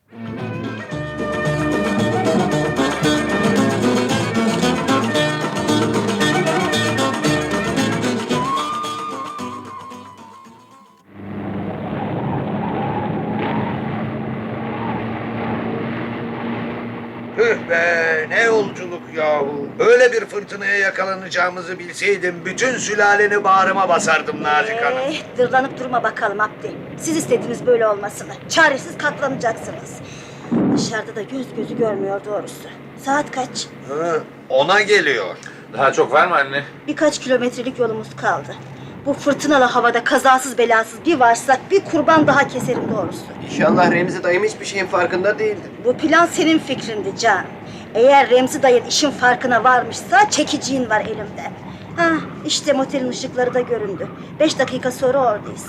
Be 17.70 18.26
ne 18.28 18.42
yolculuk 18.42 19.02
yahu. 19.14 19.68
Öyle 19.78 20.12
bir 20.12 20.26
fırtınaya 20.26 20.78
yakalanacağımızı 20.78 21.78
bilseydim 21.78 22.34
bütün 22.44 22.78
sülaleni 22.78 23.44
bağrıma 23.44 23.88
basardım 23.88 24.42
Nazik 24.42 24.82
Hanım. 24.84 24.98
Eh, 24.98 25.22
dırlanıp 25.38 25.78
durma 25.80 26.02
bakalım 26.02 26.40
Abdi. 26.40 26.72
Siz 26.98 27.16
istediniz 27.16 27.66
böyle 27.66 27.86
olmasını. 27.86 28.32
Çaresiz 28.48 28.98
katlanacaksınız. 28.98 29.94
Dışarıda 30.76 31.16
da 31.16 31.22
göz 31.22 31.46
gözü 31.56 31.78
görmüyor 31.78 32.20
doğrusu. 32.24 32.68
Saat 33.04 33.30
kaç? 33.30 33.66
Hı, 33.88 34.22
ona 34.48 34.82
geliyor. 34.82 35.36
Daha 35.72 35.92
çok 35.92 36.12
var 36.12 36.26
mı 36.26 36.34
anne? 36.34 36.64
Birkaç 36.86 37.18
kilometrelik 37.18 37.78
yolumuz 37.78 38.16
kaldı. 38.16 38.54
Bu 39.06 39.12
fırtınalı 39.12 39.64
havada 39.64 40.04
kazasız 40.04 40.58
belasız 40.58 41.04
bir 41.06 41.20
varsak 41.20 41.60
bir 41.70 41.84
kurban 41.84 42.26
daha 42.26 42.48
keserim 42.48 42.82
doğrusu. 42.96 43.20
İnşallah 43.50 43.90
Remzi 43.90 44.22
dayım 44.22 44.44
hiçbir 44.44 44.64
şeyin 44.64 44.86
farkında 44.86 45.38
değildir. 45.38 45.70
Bu 45.84 45.96
plan 45.96 46.26
senin 46.26 46.58
fikrindi 46.58 47.18
Can. 47.18 47.44
Eğer 47.94 48.30
Remzi 48.30 48.62
dayın 48.62 48.84
işin 48.84 49.10
farkına 49.10 49.64
varmışsa 49.64 50.30
çekiciğin 50.30 50.90
var 50.90 51.00
elimde. 51.00 51.50
Ha, 51.96 52.10
işte 52.46 52.72
motelin 52.72 53.08
ışıkları 53.08 53.54
da 53.54 53.60
göründü. 53.60 54.08
Beş 54.40 54.58
dakika 54.58 54.92
sonra 54.92 55.18
oradayız. 55.18 55.66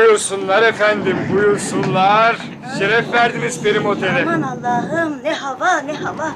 Buyursunlar 0.00 0.62
efendim, 0.62 1.16
buyursunlar. 1.32 2.36
Şeref 2.78 3.12
verdiniz 3.12 3.62
Perim 3.62 3.86
Oteli. 3.86 4.22
Aman 4.22 4.42
Allah'ım 4.42 5.24
ne 5.24 5.34
hava 5.34 5.78
ne 5.80 5.92
hava. 5.92 6.30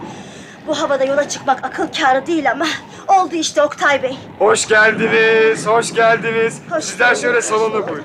Bu 0.66 0.81
havada 0.83 1.05
yola 1.05 1.29
çıkmak 1.29 1.64
akıl 1.64 1.87
kârı 2.00 2.27
değil 2.27 2.50
ama 2.50 2.66
oldu 3.09 3.35
işte 3.35 3.62
Oktay 3.62 4.03
Bey. 4.03 4.18
Hoş 4.38 4.68
geldiniz, 4.68 5.66
hoş 5.66 5.94
geldiniz. 5.94 6.61
Hoş 6.70 6.85
Sizler 6.85 7.11
bulduk. 7.11 7.22
şöyle 7.22 7.42
salona 7.42 7.88
buyurun. 7.88 8.05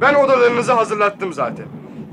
Ben 0.00 0.14
odalarınızı 0.14 0.72
hazırlattım 0.72 1.32
zaten. 1.32 1.66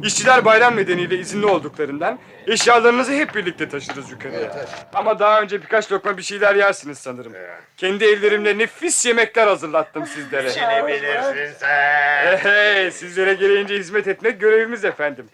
İşçiler 0.03 0.45
bayram 0.45 0.75
nedeniyle 0.77 1.17
izinli 1.17 1.45
olduklarından 1.45 2.19
eşyalarınızı 2.47 3.11
hep 3.11 3.35
birlikte 3.35 3.69
taşırız 3.69 4.11
yukarıya. 4.11 4.65
Ama 4.93 5.19
daha 5.19 5.41
önce 5.41 5.61
birkaç 5.61 5.91
lokma 5.91 6.17
bir 6.17 6.23
şeyler 6.23 6.55
yersiniz 6.55 6.97
sanırım. 6.97 7.33
Kendi 7.77 8.05
ellerimle 8.05 8.57
nefis 8.57 9.05
yemekler 9.05 9.47
hazırlattım 9.47 10.05
sizlere. 10.05 10.47
Ne 10.47 10.87
bilirsin 10.87 11.57
sen? 11.59 12.37
Hey, 12.37 12.91
sizlere 12.91 13.33
gereğince 13.33 13.75
hizmet 13.77 14.07
etmek 14.07 14.39
görevimiz 14.39 14.85
efendim. 14.85 15.29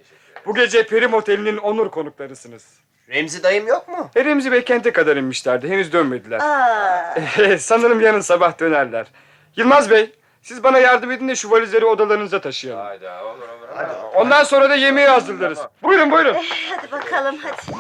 Bu 0.46 0.56
gece 0.56 0.88
Perim 0.88 1.14
Oteli'nin 1.14 1.58
onur 1.58 1.92
konuklarısınız. 1.92 2.66
Remzi 3.10 3.44
dayım 3.44 3.68
yok 3.68 3.88
mu? 3.88 4.10
E, 4.16 4.26
Remzi 4.26 4.52
Bey 4.52 4.64
kente 4.64 4.92
kadar 4.92 5.18
inmişlerdi. 5.18 5.70
Henüz 5.70 5.94
dönmediler. 5.94 6.40
Aa, 6.40 7.58
Sanırım 7.60 8.02
yarın 8.02 8.20
sabah 8.22 8.60
dönerler. 8.60 9.08
Yılmaz 9.56 9.90
Bey, 9.92 10.12
siz 10.42 10.64
bana 10.64 10.80
yardım 10.80 11.12
edin 11.12 11.28
de 11.28 11.36
şu 11.36 11.52
valizleri 11.52 11.86
odalarınıza 11.86 12.42
taşıyalım. 12.42 12.86
Hayda 12.86 13.26
olur 13.26 13.50
olur. 13.50 14.16
Ondan 14.16 14.44
sonra 14.44 14.70
da 14.70 14.76
yemeği 14.76 15.08
hazırlarız. 15.08 15.60
Buyurun 15.84 16.12
buyurun. 16.12 16.36
hadi 16.70 16.92
bakalım 16.92 17.36
hadi. 17.38 17.78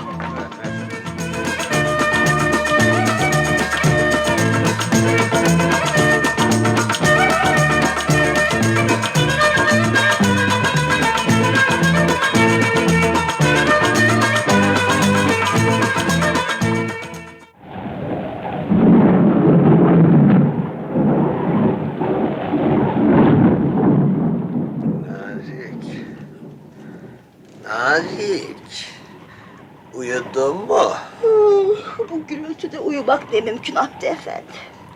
Ne 33.45 33.51
mümkün 33.51 33.75
Abdi 33.75 34.05
Efendi. 34.05 34.45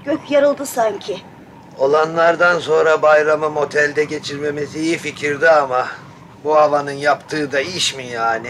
Gök 0.06 0.32
yarıldı 0.32 0.66
sanki. 0.66 1.22
Olanlardan 1.78 2.60
sonra 2.60 3.02
bayramı 3.02 3.50
motelde 3.50 4.04
geçirmemiz 4.04 4.76
iyi 4.76 4.98
fikirdi 4.98 5.50
ama 5.50 5.88
bu 6.44 6.56
havanın 6.56 6.92
yaptığı 6.92 7.52
da 7.52 7.60
iş 7.60 7.96
mi 7.96 8.06
yani? 8.06 8.48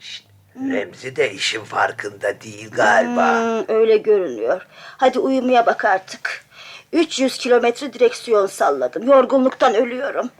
Şşt, 0.00 0.24
Remzi 0.56 1.16
de 1.16 1.32
işin 1.32 1.64
farkında 1.64 2.40
değil 2.40 2.70
galiba. 2.70 3.40
Hmm, 3.42 3.76
öyle 3.76 3.96
görünüyor. 3.96 4.66
Hadi 4.96 5.18
uyumaya 5.18 5.66
bak 5.66 5.84
artık. 5.84 6.44
300 6.92 7.38
kilometre 7.38 7.92
direksiyon 7.92 8.46
salladım. 8.46 9.08
Yorgunluktan 9.08 9.74
ölüyorum. 9.74 10.30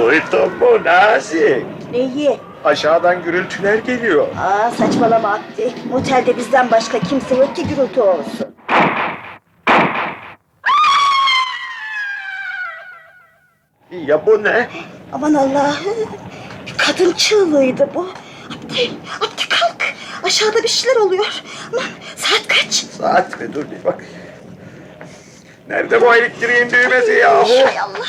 Duydun 0.00 0.52
mu 0.58 0.84
Nazik? 0.84 1.64
Neyi? 1.92 2.38
Aşağıdan 2.64 3.22
gürültüler 3.22 3.74
geliyor. 3.78 4.26
Aa 4.38 4.70
saçmalama 4.70 5.34
Abdi. 5.34 5.72
Motelde 5.90 6.36
bizden 6.36 6.70
başka 6.70 6.98
kimse 7.00 7.34
yok 7.34 7.56
ki 7.56 7.62
gürültü 7.68 8.00
olsun. 8.00 8.46
Ya 13.90 14.26
bu 14.26 14.44
ne? 14.44 14.68
Aman 15.12 15.34
Allah'ım. 15.34 15.94
Bir 16.66 16.74
kadın 16.78 17.12
çığlığıydı 17.12 17.88
bu. 17.94 18.08
Abdi, 18.46 18.90
Abdi 19.20 19.48
kalk. 19.48 19.94
Aşağıda 20.22 20.62
bir 20.62 20.68
şeyler 20.68 20.96
oluyor. 20.96 21.42
Aman 21.72 21.84
saat 22.16 22.48
kaç? 22.48 22.74
Saat 22.74 23.40
mi? 23.40 23.54
Dur 23.54 23.64
bir 23.70 23.84
bak. 23.84 24.04
Nerede 25.68 26.00
bu 26.00 26.14
elektriğin 26.14 26.70
düğmesi 26.70 27.12
yahu? 27.12 27.48
Hay 27.48 27.80
Allah. 27.80 28.06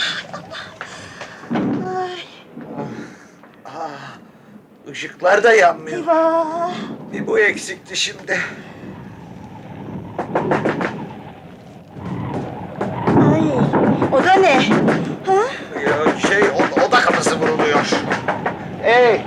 Işıklar 4.92 5.44
da 5.44 5.54
yanmıyor. 5.54 5.98
eyvah. 5.98 6.72
Bir 7.14 7.28
bu 7.28 7.40
eksikti 7.40 7.96
şimdi. 7.96 8.40
Ay, 13.32 13.42
o 14.12 14.24
da 14.24 14.34
ne? 14.34 14.56
Ha? 15.26 15.42
Ya 15.86 16.20
şey 16.30 16.42
o, 16.50 16.86
oda 16.88 17.00
kapısı 17.00 17.40
vuruluyor. 17.40 17.90
Hey! 18.84 19.22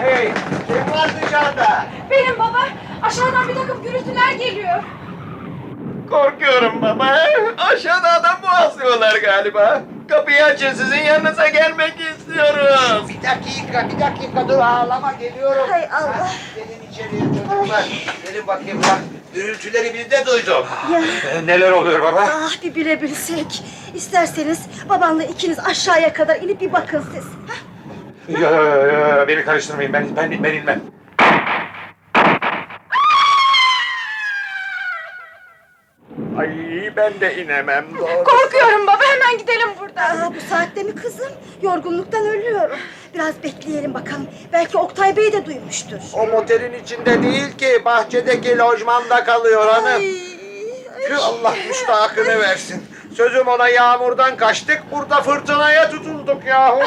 Hey! 0.00 0.32
Kim 0.66 0.92
var 0.92 1.10
dışarıda? 1.22 1.86
Benim 2.10 2.38
baba 2.38 2.68
aşağıdan 3.02 3.48
bir 3.48 3.54
takım 3.54 3.82
gürültüler 3.82 4.32
geliyor. 4.32 4.82
Korkuyorum 6.10 6.82
baba. 6.82 7.16
Aşağıda 7.58 8.12
adam 8.12 8.36
boğazlıyorlar 8.42 9.16
galiba. 9.16 9.82
Kapıyı 10.08 10.44
açın 10.44 10.72
sizin 10.72 10.96
yanınıza 10.96 11.48
gelmek 11.48 11.94
istiyoruz. 12.00 13.08
Bir 13.08 13.28
dakika, 13.28 13.88
bir 13.90 14.00
dakika 14.00 14.48
dur 14.48 14.58
ağlama 14.58 15.12
geliyorum. 15.12 15.70
Hay 15.70 15.84
Allah. 15.84 16.30
Gelin 16.54 16.92
içeriye 16.92 17.20
çocuklar. 17.20 17.84
Gelin 18.24 18.46
bakayım 18.46 18.82
bak. 18.82 18.98
Gürültüleri 19.34 19.94
biz 19.94 20.10
de 20.10 20.26
duyduk. 20.26 20.66
Ya 21.34 21.40
Neler 21.44 21.70
oluyor 21.72 22.00
baba? 22.02 22.20
ah 22.32 22.62
bir 22.62 22.74
bilebilsek. 22.74 23.62
İsterseniz 23.94 24.60
babanla 24.88 25.24
ikiniz 25.24 25.58
aşağıya 25.58 26.12
kadar 26.12 26.36
inip 26.36 26.60
bir 26.60 26.72
bakın 26.72 27.04
siz. 27.14 27.24
Hah? 27.24 27.56
Ya, 28.40 28.50
ya, 28.50 28.86
ya, 29.18 29.28
beni 29.28 29.44
karıştırmayın. 29.44 29.92
Ben, 29.92 30.16
ben, 30.16 30.42
ben 30.44 30.52
inmem. 30.54 30.80
Ay 36.38 36.85
ben 36.96 37.20
de 37.20 37.42
inemem 37.42 37.86
doğru. 37.98 38.24
Korkuyorum 38.24 38.86
baba 38.86 39.02
hemen 39.14 39.38
gidelim 39.38 39.68
buradan. 39.80 40.20
Aa, 40.20 40.34
bu 40.34 40.40
saatte 40.50 40.82
mi 40.82 40.94
kızım? 40.94 41.32
Yorgunluktan 41.62 42.26
ölüyorum. 42.26 42.78
Biraz 43.14 43.42
bekleyelim 43.42 43.94
bakalım. 43.94 44.26
Belki 44.52 44.78
Oktay 44.78 45.16
Bey 45.16 45.32
de 45.32 45.46
duymuştur. 45.46 45.98
O 46.12 46.26
motelin 46.26 46.72
içinde 46.84 47.22
değil 47.22 47.52
ki, 47.58 47.84
bahçedeki 47.84 48.58
lojmanda 48.58 49.24
kalıyor 49.24 49.68
hanım. 49.68 49.86
Ay, 49.86 51.12
ay. 51.12 51.14
Allah 51.22 51.54
müstahakını 51.68 52.40
versin. 52.40 52.84
Sözüm 53.16 53.48
ona 53.48 53.68
yağmurdan 53.68 54.36
kaçtık, 54.36 54.82
burada 54.92 55.22
fırtınaya 55.22 55.90
tutulduk 55.90 56.44
yahu. 56.44 56.80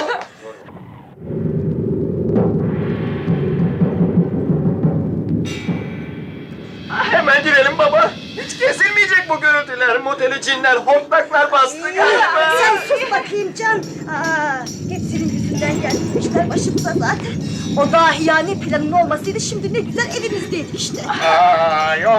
Hemen 7.12 7.44
girelim 7.44 7.78
baba. 7.78 8.12
Hiç 8.50 8.58
kesilmeyecek 8.60 9.30
bu 9.30 9.40
gürültüler. 9.42 10.00
Motel 10.00 10.38
içinler, 10.38 10.76
hortlaklar 10.76 11.52
bastı 11.52 11.82
galiba. 11.82 12.56
Sen 12.60 12.78
sus 12.88 13.12
bakayım 13.12 13.54
Can. 13.54 13.78
Aa, 13.78 14.60
hepsinin 14.90 15.30
yüzünden 15.34 15.82
gelmişler 15.82 16.50
başımıza 16.50 16.94
zaten. 16.94 17.34
O 17.78 17.92
dahiyane 17.92 18.60
planın 18.60 18.92
olmasıydı 18.92 19.40
şimdi 19.40 19.74
ne 19.74 19.80
güzel 19.80 20.10
evimizdeydik 20.20 20.80
işte. 20.82 21.02
Aa, 21.10 21.96
yo, 21.96 22.12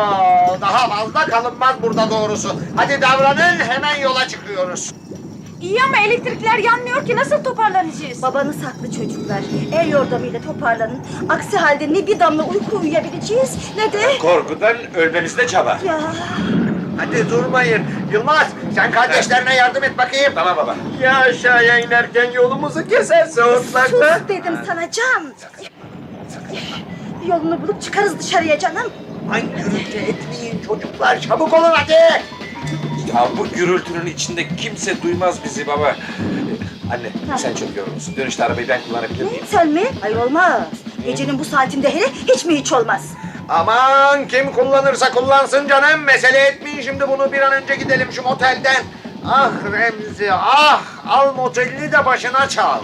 daha 0.61 0.89
fazla 0.89 1.27
kalınmaz 1.27 1.75
burada 1.83 2.11
doğrusu. 2.11 2.61
Hadi 2.77 3.01
davranın, 3.03 3.59
hemen 3.59 3.97
yola 3.97 4.29
çıkıyoruz. 4.29 4.93
İyi 5.61 5.83
ama 5.83 5.97
elektrikler 6.07 6.59
yanmıyor 6.59 7.07
ki 7.07 7.17
nasıl 7.17 7.45
toparlanacağız? 7.45 8.23
Babanız 8.23 8.57
haklı 8.63 8.93
çocuklar. 8.93 9.41
El 9.73 9.89
yordamıyla 9.89 10.41
toparlanın. 10.43 11.01
Aksi 11.29 11.57
halde 11.57 11.93
ne 11.93 12.07
bir 12.07 12.21
damla 12.21 12.43
uyku 12.45 12.77
uyuyabileceğiz 12.77 13.57
ne 13.77 13.93
de... 13.93 14.19
Korkudan 14.19 14.77
ölmemizde 14.95 15.47
çaba. 15.47 15.79
Ya 15.87 16.01
Hadi 16.99 17.31
durmayın. 17.31 17.83
Yılmaz, 18.13 18.47
sen 18.75 18.91
kardeşlerine 18.93 19.55
yardım 19.55 19.85
et 19.85 19.99
bakayım. 19.99 20.33
Tamam 20.35 20.57
baba. 20.57 20.77
Ya 21.03 21.17
aşağıya 21.19 21.79
inerken 21.79 22.31
yolumuzu 22.31 22.89
keserse 22.89 23.43
hortlaklar. 23.43 24.19
sus 24.19 24.29
dedim 24.29 24.59
sana 24.67 24.91
Can. 24.91 25.33
Yolunu 27.29 27.63
bulup 27.63 27.83
çıkarız 27.83 28.19
dışarıya 28.19 28.59
canım. 28.59 28.93
Ay 29.33 29.43
gürültü 29.43 29.99
etmeyin 29.99 30.63
çocuklar, 30.67 31.21
çabuk 31.21 31.53
olun 31.53 31.71
hadi. 31.73 32.23
Ya 33.15 33.29
bu 33.39 33.49
gürültünün 33.49 34.07
içinde 34.07 34.49
kimse 34.57 35.03
duymaz 35.03 35.45
bizi 35.45 35.67
baba. 35.67 35.97
Anne 36.93 37.39
sen 37.39 37.55
çok 37.55 37.77
yorulmuşsun. 37.77 38.17
Dönüşte 38.17 38.45
arabayı 38.45 38.69
ben 38.69 38.81
kullanabilir 38.89 39.25
miyim? 39.25 39.45
Sen 39.51 39.69
mi? 39.69 39.85
Hayır 40.01 40.17
olmaz. 40.17 40.63
Gecenin 41.07 41.39
bu 41.39 41.45
saatinde 41.45 41.95
hele 41.95 42.07
hiç 42.29 42.45
mi 42.45 42.55
hiç 42.55 42.73
olmaz? 42.73 43.07
Aman 43.49 44.29
kim 44.29 44.53
kullanırsa 44.53 45.11
kullansın 45.13 45.69
canım. 45.69 46.01
Mesele 46.01 46.39
etmeyin 46.39 46.81
şimdi 46.81 47.09
bunu 47.09 47.33
bir 47.33 47.41
an 47.41 47.53
önce 47.53 47.75
gidelim 47.75 48.09
şu 48.13 48.23
motelden. 48.23 48.83
Ah 49.27 49.51
Remzi 49.73 50.33
ah 50.33 50.83
al 51.09 51.35
motelini 51.35 51.93
de 51.93 52.05
başına 52.05 52.49
çal. 52.49 52.81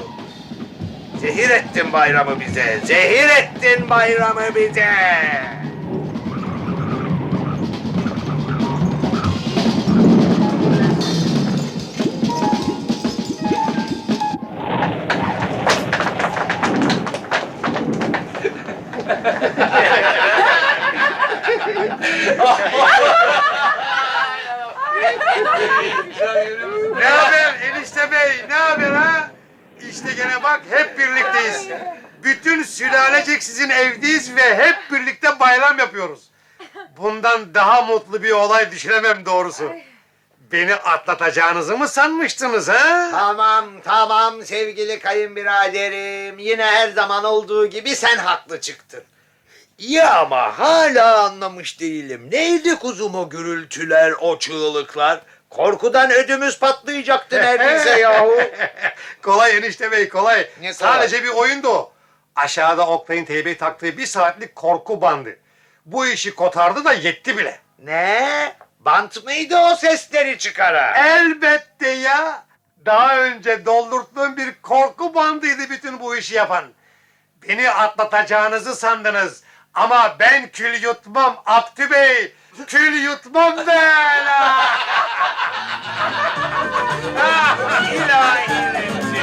Zehir 1.20 1.50
ettin 1.50 1.92
bayramı 1.92 2.40
bize. 2.40 2.80
Zehir 2.84 3.28
ettin 3.28 3.90
bayramı 3.90 4.54
bize. 4.54 4.88
Bey? 28.26 28.48
Ne 28.48 28.54
haber 28.54 28.90
ha? 28.92 29.30
İşte 29.90 30.12
gene 30.16 30.42
bak 30.42 30.62
hep 30.70 30.98
birlikteyiz. 30.98 31.68
Bütün 32.22 32.62
sülalecek 32.62 33.42
sizin 33.42 33.70
evdeyiz 33.70 34.36
ve 34.36 34.56
hep 34.56 34.76
birlikte 34.92 35.40
bayram 35.40 35.78
yapıyoruz. 35.78 36.30
Bundan 36.96 37.54
daha 37.54 37.82
mutlu 37.82 38.22
bir 38.22 38.30
olay 38.30 38.70
düşünemem 38.70 39.26
doğrusu. 39.26 39.72
Beni 40.52 40.74
atlatacağınızı 40.74 41.78
mı 41.78 41.88
sanmıştınız 41.88 42.68
ha? 42.68 43.08
Tamam 43.10 43.64
tamam 43.84 44.44
sevgili 44.44 44.98
kayınbiraderim. 44.98 46.38
Yine 46.38 46.64
her 46.64 46.88
zaman 46.88 47.24
olduğu 47.24 47.66
gibi 47.66 47.96
sen 47.96 48.16
haklı 48.16 48.60
çıktın. 48.60 49.04
Ya 49.78 50.14
ama 50.20 50.58
hala 50.58 51.24
anlamış 51.24 51.80
değilim. 51.80 52.28
Neydi 52.32 52.76
kuzum 52.76 53.14
o 53.14 53.30
gürültüler, 53.30 54.12
o 54.20 54.38
çığlıklar? 54.38 55.20
Korkudan 55.56 56.10
ödümüz 56.10 56.58
patlayacaktı 56.58 57.36
neredeyse 57.36 57.90
yahu. 58.00 58.40
kolay 59.22 59.56
enişte 59.56 59.90
bey 59.92 60.08
kolay. 60.08 60.48
Ne? 60.60 60.74
Sadece 60.74 61.24
bir 61.24 61.28
oyundu 61.28 61.68
o. 61.68 61.92
Aşağıda 62.36 62.86
Oktay'ın 62.86 63.24
teybe 63.24 63.56
taktığı 63.56 63.98
bir 63.98 64.06
saatlik 64.06 64.56
korku 64.56 65.00
bandı. 65.00 65.36
Bu 65.86 66.06
işi 66.06 66.34
kotardı 66.34 66.84
da 66.84 66.92
yetti 66.92 67.38
bile. 67.38 67.58
Ne? 67.78 68.54
Bant 68.80 69.24
mıydı 69.24 69.56
o 69.58 69.76
sesleri 69.76 70.38
çıkaran? 70.38 70.94
Elbette 70.94 71.88
ya. 71.88 72.44
Daha 72.86 73.18
önce 73.18 73.66
doldurttuğum 73.66 74.36
bir 74.36 74.54
korku 74.62 75.14
bandıydı 75.14 75.70
bütün 75.70 76.00
bu 76.00 76.16
işi 76.16 76.34
yapan. 76.34 76.64
Beni 77.48 77.70
atlatacağınızı 77.70 78.76
sandınız. 78.76 79.42
Ama 79.74 80.16
ben 80.18 80.48
kül 80.48 80.82
yutmam 80.82 81.42
Abdü 81.46 81.90
Bey. 81.90 82.32
Kül 82.64 83.02
yutmam 83.02 83.54
ben. 83.66 84.26
İlahi 87.94 88.72
Remzi. 88.72 89.20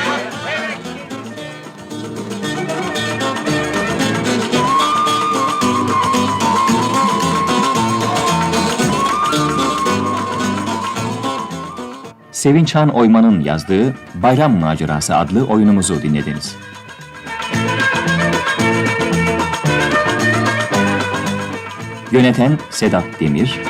Sevinç 12.31 12.75
Han 12.75 12.89
Oyman'ın 12.89 13.41
yazdığı 13.41 13.93
Bayram 14.13 14.59
Macerası 14.59 15.15
adlı 15.15 15.45
oyunumuzu 15.45 16.01
dinlediniz. 16.01 16.55
Yöneten 22.13 22.57
Sedat 22.69 23.03
Demir. 23.19 23.61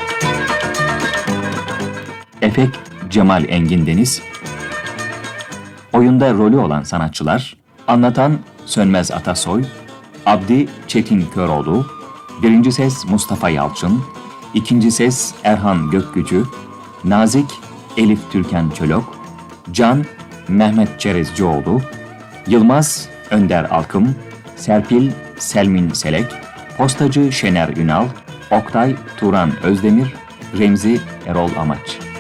Efekt 2.42 2.78
Cemal 3.10 3.46
Engin 3.50 3.86
Deniz. 3.86 4.22
Oyunda 5.94 6.34
rolü 6.34 6.58
olan 6.58 6.84
sanatçılar 6.84 7.58
Anlatan 7.88 8.40
Sönmez 8.66 9.12
Atasoy 9.12 9.64
Abdi 10.26 10.68
Çetin 10.88 11.26
Köroğlu 11.34 11.86
Birinci 12.42 12.72
ses 12.72 13.06
Mustafa 13.06 13.50
Yalçın 13.50 14.04
ikinci 14.54 14.92
ses 14.92 15.34
Erhan 15.44 15.92
Gökgücü 15.92 16.44
Nazik 17.04 17.50
Elif 17.98 18.32
Türkan 18.32 18.70
Çölok 18.70 19.18
Can 19.72 20.06
Mehmet 20.48 21.00
Çerezcioğlu 21.00 21.82
Yılmaz 22.48 23.10
Önder 23.32 23.64
Alkım 23.64 24.16
Serpil 24.56 25.12
Selmin 25.38 25.90
Selek 25.94 26.26
Postacı 26.78 27.32
Şener 27.32 27.78
Ünal 27.78 28.06
Oktay 28.54 28.96
Turan 29.18 29.52
Özdemir 29.64 30.14
Remzi 30.60 31.00
Erol 31.26 31.50
Amaç 31.58 32.13